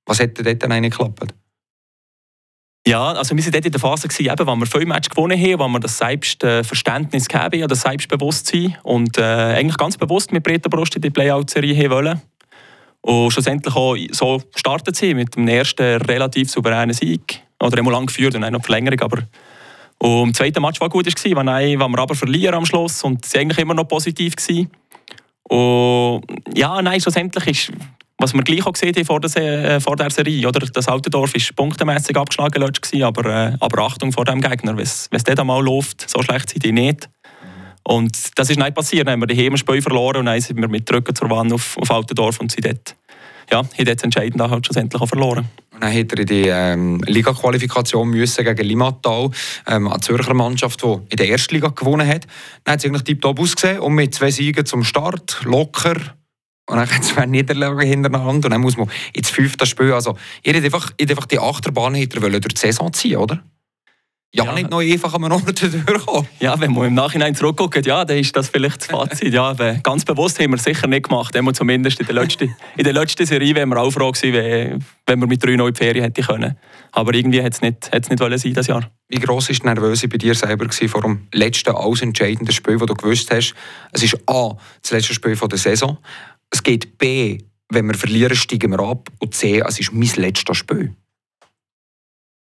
Was 0.07 0.19
hätte 0.19 0.43
dort 0.43 0.63
dann 0.63 0.73
eigentlich 0.73 0.97
geklappt? 0.97 1.35
Ja, 2.89 3.13
also 3.13 3.37
wir 3.37 3.45
waren 3.45 3.53
dort 3.53 3.67
in 3.67 3.73
der 3.73 3.81
Phase, 3.81 4.09
gewesen, 4.09 4.33
eben, 4.33 4.47
wo 4.47 4.57
wir 4.57 4.67
viele 4.67 4.87
Matches 4.87 5.11
gewonnen 5.11 5.39
haben, 5.39 5.59
wo 5.59 5.69
wir 5.69 5.81
das 5.81 5.99
Selbstverständnis 5.99 7.29
gegeben 7.29 7.69
das 7.69 7.83
Selbstbewusstsein 7.83 8.79
und 8.83 9.19
äh, 9.19 9.23
eigentlich 9.23 9.77
ganz 9.77 9.99
bewusst 9.99 10.33
mit 10.33 10.43
breiter 10.43 10.71
Brust 10.71 10.97
in 10.97 11.03
die 11.03 11.11
Playout-Serie 11.11 11.91
wollen. 11.91 12.23
Und 13.07 13.31
schlussendlich 13.31 13.75
auch 13.77 13.97
so 14.11 14.43
startet 14.57 14.97
sie 14.97 15.15
mit 15.15 15.37
dem 15.37 15.47
ersten 15.47 16.03
relativ 16.03 16.51
souveränen 16.51 16.93
Sieg. 16.93 17.41
Oder 17.63 17.79
immer 17.79 17.93
lang 17.93 18.07
geführt 18.07 18.35
und 18.35 18.41
dann 18.41 18.53
noch 18.53 18.65
Verlängerung. 18.65 19.01
Aber 19.01 19.23
und 19.99 20.29
im 20.29 20.35
zweiten 20.35 20.61
Match 20.61 20.81
war 20.81 20.89
gut, 20.89 21.07
wenn 21.07 21.47
wir 21.47 21.99
aber 21.99 22.15
verlieren 22.17 22.57
am 22.57 22.67
Schluss 22.67 23.05
und 23.05 23.33
war 23.33 23.41
eigentlich 23.41 23.59
immer 23.59 23.75
noch 23.75 23.85
positiv. 23.85 24.35
Gewesen. 24.35 24.71
Und 25.45 26.25
ja, 26.53 26.83
nein, 26.83 27.01
schlussendlich 27.01 27.47
ist, 27.47 27.73
was 28.19 28.35
wir 28.35 28.43
gleich 28.43 28.67
auch 28.67 28.73
gesehen 28.73 28.95
haben 28.97 29.05
vor 29.05 29.21
der, 29.21 29.77
äh, 29.77 29.81
vor 29.81 29.95
der 29.95 30.11
Serie, 30.11 30.47
oder? 30.49 30.67
das 30.67 30.89
Altendorf 30.89 31.33
war 31.33 31.43
punktemässig 31.55 32.17
abgeschlagen, 32.17 32.61
gewesen, 32.61 33.03
aber, 33.05 33.25
äh, 33.25 33.57
aber 33.61 33.85
Achtung 33.85 34.11
vor 34.11 34.25
dem 34.25 34.41
Gegner, 34.41 34.77
wenn 34.77 34.83
es 34.83 35.09
dort 35.09 35.39
einmal 35.39 35.65
läuft, 35.65 36.11
so 36.11 36.21
schlecht 36.23 36.51
sind 36.51 36.65
die 36.65 36.73
nicht. 36.73 37.09
Und 37.87 38.37
das 38.37 38.51
ist 38.51 38.59
nicht 38.59 38.75
passiert. 38.75 39.07
Dann 39.07 39.13
haben 39.13 39.23
wir 39.23 39.29
die 39.29 39.47
Heimspiel 39.47 39.81
verloren 39.81 40.17
und 40.17 40.27
dann 40.27 40.41
sind 40.41 40.61
wir 40.61 40.67
mit 40.67 40.93
Rücken 40.93 41.15
zur 41.15 41.31
Wand 41.31 41.53
auf, 41.53 41.79
auf 41.79 41.89
Altendorf 41.91 42.41
und 42.41 42.51
sind 42.51 42.67
dort, 42.67 42.97
ja, 43.51 43.59
haben 43.59 43.85
dort 43.85 44.03
entscheidend 44.03 44.41
halt 44.43 44.67
schlussendlich 44.67 45.01
auch 45.01 45.07
verloren. 45.07 45.49
dann 45.81 45.93
hat 45.93 46.13
er 46.13 46.19
in 46.19 46.27
die 46.27 46.49
ähm, 46.49 47.01
Liga-Qualifikation 47.07 48.13
gegen 48.13 48.67
Limatal, 48.67 49.31
ähm, 49.67 49.89
eine 49.89 50.01
Zürcher 50.01 50.35
Mannschaft, 50.35 50.83
die 50.83 50.99
in 51.09 51.17
der 51.17 51.29
ersten 51.29 51.55
Liga 51.55 51.69
gewonnen 51.69 52.07
hat. 52.07 52.27
Dann 52.65 52.73
hat 52.73 52.81
es 52.81 52.87
eigentlich 52.87 53.05
tiptop 53.05 53.39
ausgesehen 53.39 53.81
und 53.81 53.95
mit 53.95 54.15
zwei 54.15 54.31
Siegen 54.31 54.65
zum 54.65 54.85
Start, 54.85 55.41
locker. 55.45 55.97
Und 56.69 56.79
dann 56.79 56.91
hat 56.91 57.03
es 57.03 57.09
zwei 57.09 57.27
Niederlagen 57.27 57.87
hintereinander 57.87 58.47
und 58.47 58.51
dann 58.51 58.61
muss 58.61 58.77
man 58.77 58.91
ins 59.13 59.31
fünfte 59.31 59.67
Spiel. 59.67 59.93
Also, 59.93 60.17
ihr 60.43 60.53
hättet 60.53 60.65
einfach, 60.65 60.93
einfach 60.99 61.27
die 61.27 61.39
Achterbahn 61.39 61.95
durch 61.95 62.55
die 62.55 62.61
Saison 62.61 62.93
ziehen, 62.93 63.19
oder? 63.19 63.43
Ja, 64.35 64.45
ja, 64.45 64.53
nicht 64.53 64.71
noch 64.71 64.81
einfach 64.81 65.15
am 65.15 65.25
Ort 65.25 65.63
durchkommen. 65.87 66.29
Ja, 66.41 66.61
wenn 66.61 66.73
man 66.73 66.89
im 66.89 66.95
Nachhinein 66.95 67.35
zurückguckt, 67.35 67.87
ja, 67.87 68.05
dann 68.05 68.19
ist 68.19 68.37
das 68.37 68.49
vielleicht 68.49 68.83
das 68.83 68.87
Fazit. 68.89 69.33
Ja, 69.33 69.55
ganz 69.83 70.05
bewusst 70.05 70.39
haben 70.41 70.51
wir 70.51 70.57
es 70.57 70.65
sicher 70.65 70.87
nicht 70.87 71.09
gemacht, 71.09 71.35
immer 71.35 71.55
zumindest 71.55 72.01
in 72.01 72.07
der 72.07 72.17
letzten, 72.17 72.55
in 72.77 72.85
der 72.85 72.93
letzten 72.93 73.25
Serie 73.25 73.55
wären 73.55 73.71
wir 73.71 73.79
auch 73.79 73.91
froh 73.91 74.11
gewesen, 74.11 74.85
wenn 75.07 75.21
wir 75.21 75.27
mit 75.27 75.43
drei 75.43 75.57
neuen 75.57 75.75
Ferien 75.75 76.05
hätte 76.05 76.23
können. 76.23 76.57
Aber 76.93 77.15
irgendwie 77.15 77.41
hätte 77.41 77.57
es 77.57 77.63
nicht, 77.63 77.87
hätte 77.87 78.03
es 78.03 78.11
nicht 78.11 78.21
wollen 78.21 78.39
sein, 78.39 78.53
das 78.53 78.67
Jahr. 78.67 78.91
Wie 79.09 79.19
gross 79.19 79.49
war 79.49 79.57
die 79.57 79.67
Nervöse 79.67 80.09
bei 80.09 80.19
dir 80.19 80.35
selber 80.35 80.67
vor 80.71 81.01
dem 81.01 81.29
letzten, 81.33 81.75
alles 81.75 82.03
entscheidenden 82.03 82.53
Spiel, 82.53 82.77
das 82.77 82.87
du 82.89 82.95
gewusst 82.95 83.31
hast? 83.31 83.55
Es 83.93 84.03
ist 84.03 84.19
A, 84.27 84.57
das 84.83 84.91
letzte 84.91 85.15
Spiel 85.15 85.37
der 85.37 85.59
Saison. 85.59 85.99
Es 86.51 86.63
geht 86.63 86.99
B, 86.99 87.39
wenn 87.71 87.87
wir 87.87 87.95
verlieren, 87.95 88.37
steigen 88.37 88.73
wir 88.73 88.81
ab. 88.81 89.09
Und 89.19 89.35
C, 89.35 89.63
es 89.67 89.81
ist 89.81 89.93
mein 89.93 90.11
letztes 90.17 90.57
Spiel. 90.57 90.95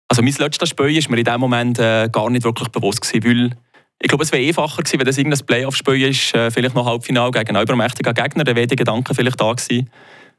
Also 0.08 0.22
mein 0.22 0.34
letztes 0.38 0.68
Spiel 0.68 0.86
war 0.86 1.10
mir 1.10 1.18
in 1.18 1.24
dem 1.24 1.40
Moment 1.40 1.78
äh, 1.78 2.08
gar 2.10 2.30
nicht 2.30 2.44
wirklich 2.44 2.68
bewusst 2.68 3.00
gewesen, 3.00 3.24
weil 3.24 3.58
ich 4.00 4.08
glaube, 4.08 4.24
es 4.24 4.32
wäre 4.32 4.46
einfacher 4.46 4.82
gewesen, 4.82 4.98
wenn 4.98 5.06
das 5.06 5.18
irgendein 5.18 5.46
Playoff-Spiel 5.46 6.08
ist, 6.08 6.34
äh, 6.34 6.50
vielleicht 6.50 6.74
noch 6.74 6.84
Halbfinale 6.84 7.30
gegen 7.30 7.56
einen 7.56 7.62
übermächtigen 7.62 8.12
Gegner, 8.12 8.44
dann 8.44 8.56
wäre 8.56 8.66
die 8.66 8.76
Gedanken 8.76 9.14
vielleicht 9.14 9.40
da 9.40 9.52
gewesen. 9.52 9.90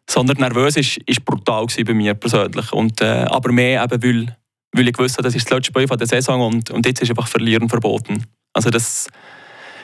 Sondern 0.08 0.38
nervös 0.38 0.78
ist, 0.78 0.97
ist 1.08 1.25
brutal 1.25 1.65
bei 1.84 1.93
mir 1.93 2.13
persönlich. 2.13 2.71
Und, 2.71 3.01
äh, 3.01 3.25
aber 3.28 3.51
mehr 3.51 3.84
eben, 3.84 4.04
weil, 4.04 4.38
weil 4.71 4.88
ich 4.88 4.99
wusste, 4.99 5.23
das 5.23 5.34
ist 5.34 5.49
das 5.49 5.58
letzte 5.58 5.71
Spiel 5.71 5.88
von 5.88 5.97
der 5.97 6.06
Saison 6.06 6.41
und, 6.41 6.69
und 6.69 6.86
jetzt 6.86 7.01
ist 7.01 7.10
einfach 7.10 7.28
Verlieren 7.28 7.69
verboten. 7.69 8.23
Also 8.54 8.69
das 8.69 9.08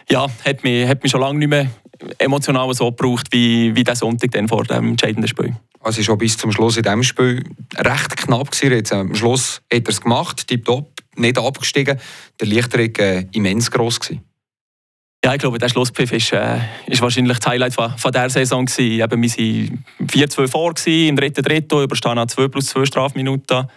ja, 0.09 0.27
hat, 0.45 0.63
mich, 0.63 0.87
hat 0.87 1.01
mich 1.01 1.11
schon 1.11 1.21
lange 1.21 1.39
nicht 1.39 1.47
mehr 1.47 1.71
emotional 2.19 2.71
so 2.73 2.91
gebraucht, 2.91 3.27
wie, 3.31 3.75
wie 3.75 3.83
der 3.83 3.95
Sonntag 3.95 4.29
vor 4.47 4.63
dem 4.63 4.89
entscheidenden 4.89 5.27
Spiel. 5.27 5.55
Also 5.83 6.01
es 6.01 6.07
war 6.07 6.17
bis 6.17 6.37
zum 6.37 6.51
Schluss 6.51 6.77
in 6.77 6.83
diesem 6.83 7.03
Spiel 7.03 7.43
recht 7.75 8.17
knapp. 8.17 8.49
Jetzt, 8.61 8.93
am 8.93 9.15
Schluss 9.15 9.61
hat 9.73 9.83
er 9.83 9.89
es 9.89 10.01
gemacht, 10.01 10.47
tipptopp, 10.47 10.91
nicht 11.15 11.39
abgestiegen. 11.39 11.99
Der 12.39 12.47
Lichterung 12.47 12.95
äh, 12.97 13.25
immens 13.31 13.71
gross. 13.71 13.99
Gewesen. 13.99 14.21
Ja, 15.23 15.33
ich 15.33 15.39
glaube, 15.39 15.59
der 15.59 15.69
Schlusspfiff 15.69 16.11
ist, 16.13 16.33
äh, 16.33 16.59
ist 16.87 17.01
wahrscheinlich 17.01 17.37
das 17.37 17.47
Highlight 17.47 17.73
von, 17.73 17.95
von 17.97 18.11
dieser 18.11 18.29
Saison. 18.29 18.67
Eben, 18.77 18.99
wir 18.99 19.07
waren 19.09 19.85
4-2 20.07 20.47
vor, 20.47 20.73
gewesen, 20.73 21.09
im 21.09 21.15
dritten 21.15 21.43
Drittel, 21.43 21.83
überstehen 21.83 22.17
an 22.17 22.27
2 22.27 22.47
plus 22.47 22.67
2 22.67 22.85
Strafminuten. 22.85 23.67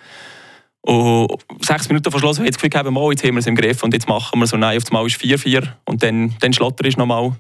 Und 0.83 1.33
sechs 1.63 1.89
Minuten 1.89 2.11
vor 2.11 2.21
Schluss 2.21 2.39
habe 2.39 2.47
ich 2.47 2.55
das 2.55 2.63
Gefühl 2.63 2.97
oh, 2.97 3.11
jetzt 3.11 3.25
haben 3.25 3.35
wir 3.35 3.39
es 3.39 3.47
im 3.47 3.57
Griff 3.57 3.83
und 3.83 3.95
jetzt 3.95 4.07
machen 4.07 4.39
wir 4.39 4.47
so. 4.47 4.59
Nein, 4.59 4.77
auf 4.77 4.85
einmal 4.91 5.07
ist 5.07 5.21
4-4 5.21 5.67
und 5.87 6.03
dann, 6.03 6.35
dann 6.41 6.53
schlotter 6.53 6.85
ist 6.87 6.99
nochmal. 6.99 7.33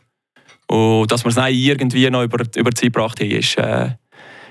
Und 0.67 1.13
dass 1.13 1.25
wir 1.25 1.31
es 1.31 1.37
irgendwie 1.37 2.09
noch 2.09 2.23
über, 2.23 2.43
über 2.57 2.71
die 2.71 2.75
Zeit 2.75 2.93
gebracht 2.93 3.21
haben, 3.21 3.31
ist, 3.31 3.59
äh, 3.59 3.91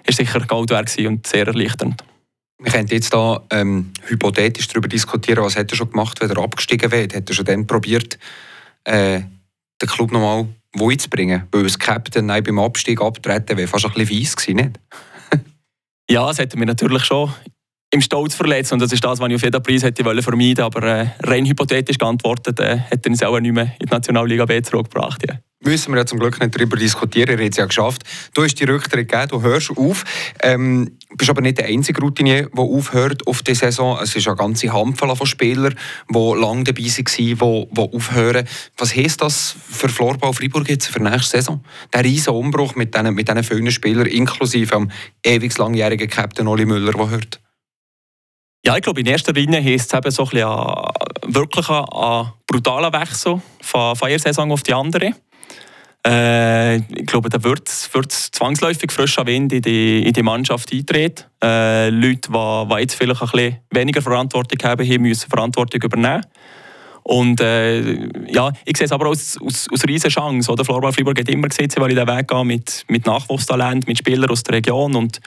ist 0.06 0.18
sicher 0.18 0.40
Gold 0.42 0.70
wert 0.70 0.96
und 1.00 1.26
sehr 1.28 1.48
erleichternd. 1.48 2.04
Wir 2.60 2.72
können 2.72 2.88
jetzt 2.88 3.14
da 3.14 3.42
ähm, 3.50 3.92
hypothetisch 4.08 4.68
darüber 4.68 4.88
diskutieren, 4.88 5.44
was 5.44 5.58
hat 5.58 5.72
er 5.72 5.76
schon 5.76 5.90
gemacht, 5.90 6.22
wenn 6.22 6.30
er 6.30 6.38
abgestiegen 6.38 6.92
wird. 6.92 7.16
Hat 7.16 7.30
er 7.30 7.36
schon 7.36 7.46
dann 7.46 7.68
probiert, 7.68 8.18
äh, 8.86 9.22
den 9.82 9.90
Club 9.90 10.12
nochmal 10.12 10.48
wohin 10.74 11.00
zu 11.00 11.10
bringen? 11.10 11.44
Weil 11.52 11.64
das 11.64 11.78
Captain 11.78 12.26
nein, 12.26 12.44
beim 12.44 12.60
Abstieg 12.60 13.02
abtreten 13.02 13.58
wäre 13.58 13.68
fast 13.68 13.86
ein 13.86 13.94
bisschen 13.94 14.20
weiss 14.20 14.36
gewesen, 14.36 14.56
nicht? 14.56 14.80
ja, 16.10 16.26
das 16.26 16.38
hätte 16.38 16.58
mir 16.58 16.66
natürlich 16.66 17.04
schon 17.04 17.34
im 17.92 18.02
Stolz 18.02 18.34
verletzt 18.34 18.72
und 18.72 18.80
das 18.80 18.92
ist 18.92 19.04
das, 19.04 19.20
was 19.20 19.30
ich 19.30 19.36
auf 19.36 19.44
jeden 19.44 19.62
Preis 19.62 19.84
hätte 19.84 20.04
vermeiden 20.04 20.58
wollen. 20.58 20.60
Aber 20.60 20.84
äh, 20.84 21.08
rein 21.20 21.46
hypothetisch 21.46 21.98
geantwortet, 21.98 22.60
äh, 22.60 22.78
hätte 22.78 23.10
er 23.10 23.12
uns 23.12 23.24
auch 23.24 23.40
nicht 23.40 23.54
mehr 23.54 23.76
in 23.80 23.88
die 23.88 23.94
Nationalliga 23.94 24.46
B 24.46 24.62
zurückgebracht. 24.62 25.24
Ja 25.28 25.38
müssen 25.66 25.94
wir 25.94 26.00
ja 26.00 26.06
zum 26.06 26.20
Glück 26.20 26.40
nicht 26.40 26.56
darüber 26.56 26.78
diskutieren. 26.78 27.38
Er 27.38 27.46
hat 27.46 27.52
es 27.52 27.58
ja 27.58 27.66
geschafft. 27.66 28.04
Du 28.34 28.44
hast 28.44 28.56
die 28.56 28.64
Rücktritt 28.66 29.10
gegeben, 29.10 29.30
du 29.30 29.42
hörst 29.42 29.72
auf. 29.78 30.04
Ähm, 30.42 30.98
bist 31.16 31.30
aber 31.30 31.42
nicht 31.42 31.58
der 31.58 31.66
einzige 31.66 32.02
Routinier, 32.02 32.50
der 32.50 32.64
aufhört 32.64 33.28
auf 33.28 33.44
die 33.44 33.56
Saison. 33.56 34.00
Es 34.02 34.16
ist 34.16 34.28
eine 34.28 34.36
ganze 34.36 34.74
Handvoll 34.74 35.16
von 35.16 35.28
Spielern, 35.28 35.76
die 36.10 36.40
lange 36.40 36.64
dabei 36.64 36.84
waren, 36.84 37.06
die, 37.06 37.36
die 37.36 37.96
aufhören. 37.96 38.48
Was 38.78 38.96
heisst 38.96 39.22
das 39.22 39.56
für 39.70 39.90
Florbau 39.90 40.34
Freiburg 40.34 40.70
jetzt 40.70 40.88
für 40.88 41.02
nächste 41.02 41.38
Saison? 41.38 41.64
Der 41.94 42.04
riesige 42.04 42.32
Umbruch 42.32 42.76
mit 42.76 42.96
diesen, 42.96 43.14
mit 43.14 43.46
vielen 43.46 43.72
Spielern, 43.72 44.08
inklusive 44.08 44.76
dem 44.76 44.92
ewig 45.24 45.58
langjährigen 45.58 46.10
Captain 46.10 46.48
Oli 46.48 46.66
Müller, 46.66 46.94
der 46.94 47.10
hört. 47.10 47.40
Ja, 48.66 48.78
ich 48.78 48.82
glaube, 48.82 49.02
in 49.02 49.08
erster 49.08 49.34
Linie 49.34 49.62
heisst 49.62 49.94
es 49.94 49.98
eben 49.98 50.10
so 50.10 50.24
ein 50.24 50.30
bisschen 50.30 51.34
wirklich 51.34 51.70
ein, 51.70 52.32
brutaler 52.48 52.94
Wechsel 52.94 53.42
von, 53.62 53.96
von 53.96 54.08
einer 54.08 54.20
Saison 54.20 54.52
auf 54.52 54.64
die 54.64 54.74
andere. 54.74 55.14
Äh, 56.06 56.78
ich 56.78 57.06
glaube, 57.06 57.30
da 57.30 57.42
wird 57.44 57.70
es 57.70 58.32
zwangsläufig 58.32 58.92
frischer 58.92 59.26
Wind 59.26 59.54
in 59.54 59.62
die, 59.62 60.04
in 60.04 60.12
die 60.12 60.24
Mannschaft 60.24 60.74
eintreten. 60.74 61.24
Äh, 61.42 61.90
Leute, 61.90 62.30
die, 62.30 62.68
die 62.70 62.82
jetzt 62.82 62.96
vielleicht 62.96 63.22
ein 63.22 63.30
bisschen 63.30 63.60
weniger 63.72 64.02
Verantwortung 64.02 64.70
haben, 64.70 64.86
hier 64.86 65.00
müssen 65.00 65.30
Verantwortung 65.30 65.82
übernehmen. 65.82 66.26
Und 67.04 67.42
äh, 67.42 68.32
ja, 68.32 68.52
ich 68.66 68.78
sehe 68.78 68.86
es 68.86 68.92
aber 68.92 69.08
als, 69.08 69.38
als, 69.42 69.68
als 69.70 69.88
riesige 69.88 70.14
Chance. 70.14 70.52
Oder? 70.52 70.66
Florbal 70.66 70.92
Freiburg 70.94 71.20
hat 71.20 71.30
immer 71.30 71.48
gesehen, 71.48 71.70
weil 71.78 71.92
ich 71.92 71.98
den 71.98 72.08
Weg 72.08 72.28
gehe 72.28 72.46
mit, 72.46 72.86
mit 72.88 73.06
Nachwuchstalent, 73.06 73.88
mit 73.88 73.98
Spielern 73.98 74.30
aus 74.30 74.44
der 74.44 74.56
Region. 74.56 74.96
Und, 74.96 75.20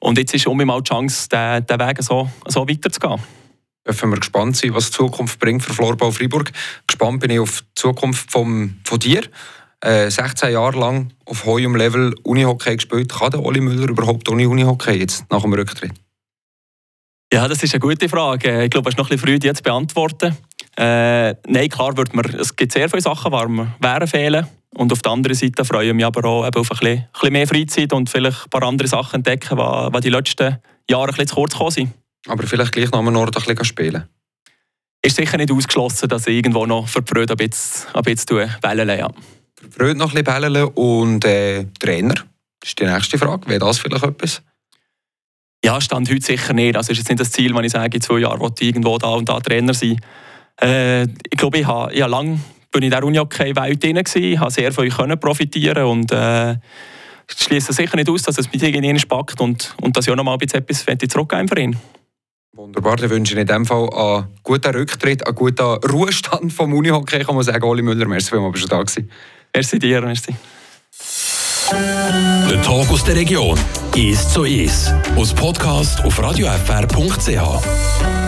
und 0.00 0.18
jetzt 0.18 0.34
ist 0.34 0.46
um 0.46 0.58
die 0.58 0.82
Chance, 0.82 1.28
den, 1.28 1.66
den 1.66 1.78
Weg 1.78 2.02
so, 2.02 2.28
so 2.46 2.68
weiterzugehen. 2.68 3.20
Dürfen 3.86 4.10
wir 4.10 4.18
gespannt 4.18 4.56
sein, 4.56 4.74
was 4.74 4.90
die 4.90 4.96
Zukunft 4.96 5.38
bringt 5.38 5.62
für 5.62 5.74
Florbau 5.74 6.10
Freiburg. 6.10 6.50
Gespannt 6.86 7.20
bin 7.20 7.30
ich 7.30 7.38
auf 7.38 7.60
die 7.60 7.74
Zukunft 7.74 8.30
vom, 8.30 8.76
von 8.84 8.98
dir 8.98 9.22
äh, 9.84 10.10
16 10.10 10.52
Jahre 10.52 10.78
lang 10.78 11.12
auf 11.26 11.44
hohem 11.44 11.76
Level 11.76 12.14
Unihockey 12.22 12.76
gespielt. 12.76 13.12
Kann 13.12 13.30
der 13.30 13.42
Oli 13.44 13.60
Müller 13.60 13.88
überhaupt 13.88 14.28
ohne 14.28 14.48
Unihockey 14.48 14.92
jetzt 14.92 15.30
nach 15.30 15.42
dem 15.42 15.52
Rücktritt? 15.52 15.92
Ja, 17.32 17.48
das 17.48 17.62
ist 17.62 17.74
eine 17.74 17.80
gute 17.80 18.08
Frage. 18.08 18.64
Ich 18.64 18.70
glaube, 18.70 18.88
es 18.88 18.94
ist 18.94 18.98
noch 18.98 19.06
ein 19.06 19.16
bisschen 19.16 19.26
früh, 19.26 19.38
die 19.38 19.52
zu 19.52 19.62
beantworten. 19.62 20.36
Äh, 20.76 21.34
nein, 21.46 21.68
klar, 21.68 21.96
wird 21.96 22.14
man, 22.14 22.24
es 22.26 22.54
gibt 22.54 22.72
sehr 22.72 22.88
viele 22.88 23.02
Sachen, 23.02 23.30
die 23.32 23.84
wären 23.84 24.06
fehlen. 24.06 24.46
Und 24.76 24.92
auf 24.92 25.02
der 25.02 25.12
anderen 25.12 25.36
Seite 25.36 25.64
freue 25.64 25.88
ich 25.88 25.94
mich 25.94 26.04
aber 26.04 26.24
auch 26.28 26.44
auf 26.44 26.56
ein 26.56 26.62
bisschen, 26.62 26.86
ein 26.86 27.08
bisschen 27.12 27.32
mehr 27.32 27.46
Freizeit 27.46 27.92
und 27.92 28.10
vielleicht 28.10 28.44
ein 28.44 28.50
paar 28.50 28.64
andere 28.64 28.88
Sachen 28.88 29.16
entdecken, 29.16 29.56
die, 29.56 30.00
die 30.00 30.10
letzten 30.10 30.58
Jahre 30.90 31.04
ein 31.04 31.10
bisschen 31.10 31.28
zu 31.28 31.34
kurz 31.36 31.52
gekommen 31.52 31.70
sind. 31.70 31.92
Aber 32.26 32.42
vielleicht 32.44 32.72
gleich 32.72 32.90
noch 32.90 32.98
am 32.98 33.14
Ort 33.16 33.36
ein 33.36 33.42
bisschen 33.42 33.64
spielen? 33.64 34.08
Ist 35.02 35.16
sicher 35.16 35.36
nicht 35.36 35.52
ausgeschlossen, 35.52 36.08
dass 36.08 36.26
ich 36.26 36.36
irgendwo 36.36 36.66
noch 36.66 36.88
für 36.88 37.02
die 37.02 37.12
Freude 37.12 37.34
ein 37.34 37.36
bisschen, 37.36 37.94
ein 37.94 38.02
bisschen 38.02 38.50
wählen 38.62 38.98
ja. 38.98 39.10
Freude 39.70 39.98
noch 39.98 40.14
ein 40.14 40.24
bisschen 40.24 40.64
und 40.64 41.24
äh, 41.24 41.66
Trainer? 41.78 42.14
Das 42.60 42.70
ist 42.70 42.78
die 42.78 42.84
nächste 42.84 43.18
Frage. 43.18 43.48
Wäre 43.48 43.60
das 43.60 43.78
vielleicht 43.78 44.04
etwas? 44.04 44.42
Ja, 45.64 45.80
stand 45.80 46.10
heute 46.10 46.24
sicher 46.24 46.52
nicht. 46.52 46.76
Also 46.76 46.92
ist 46.92 46.98
jetzt 46.98 47.08
nicht 47.08 47.20
das 47.20 47.30
Ziel, 47.30 47.54
wenn 47.54 47.64
ich 47.64 47.72
sage, 47.72 47.96
in 47.96 48.02
zwei 48.02 48.18
Jahren 48.18 48.40
will 48.40 48.50
ich 48.58 48.68
irgendwo 48.68 48.98
da 48.98 49.08
und 49.08 49.28
da 49.28 49.40
Trainer 49.40 49.74
sein. 49.74 50.00
Äh, 50.60 51.04
ich 51.04 51.36
glaube, 51.36 51.58
ich 51.58 51.66
habe, 51.66 51.92
ich 51.92 52.02
habe 52.02 52.10
lange 52.10 52.38
bin 52.74 52.82
in 52.82 52.90
der 52.90 53.04
Uni-Hockey-Welt 53.04 53.82
drin 53.82 53.96
gewesen, 53.96 54.40
habe 54.40 54.50
sehr 54.50 54.72
von 54.72 54.84
euch 54.84 55.20
profitieren 55.20 55.84
und 55.84 56.10
äh, 56.12 56.56
schließe 57.28 57.72
sicher 57.72 57.96
nicht 57.96 58.10
aus, 58.10 58.22
dass 58.22 58.36
es 58.36 58.52
mit 58.52 58.62
irgendjemandem 58.62 58.98
spackt 58.98 59.40
und, 59.40 59.74
und 59.80 59.96
dass 59.96 60.06
ich 60.06 60.12
auch 60.12 60.16
noch 60.16 60.24
mal 60.24 60.36
etwas 60.40 60.84
zurückgeben 61.08 61.48
für 61.48 61.60
ihn. 61.60 61.76
Wunderbar, 62.56 62.96
dann 62.96 63.10
wünsche 63.10 63.34
ich 63.34 63.40
in 63.40 63.46
dem 63.46 63.64
Fall 63.64 63.88
einen 63.92 64.26
guten 64.42 64.74
Rücktritt, 64.74 65.26
einen 65.26 65.34
guten 65.34 65.62
Ruhestand 65.62 66.52
vom 66.52 66.72
Unihockey, 66.72 67.20
kann 67.20 67.34
man 67.34 67.44
sagen. 67.44 67.64
Oli 67.64 67.82
Müller, 67.82 68.06
merci 68.06 68.36
bist 68.52 68.64
du 68.64 68.68
da 68.68 68.80
gewesen. 68.80 69.10
Merci 69.54 69.78
dir, 69.78 70.02
merci. 70.02 70.34
Der 71.70 72.62
Tag 72.62 72.90
aus 72.90 73.04
der 73.04 73.14
Region 73.14 73.58
ist 73.94 74.30
so 74.30 74.44
ist. 74.44 74.92
Aus 75.16 75.32
Podcast 75.32 76.04
auf 76.04 76.20
radiofr.ch. 76.20 78.23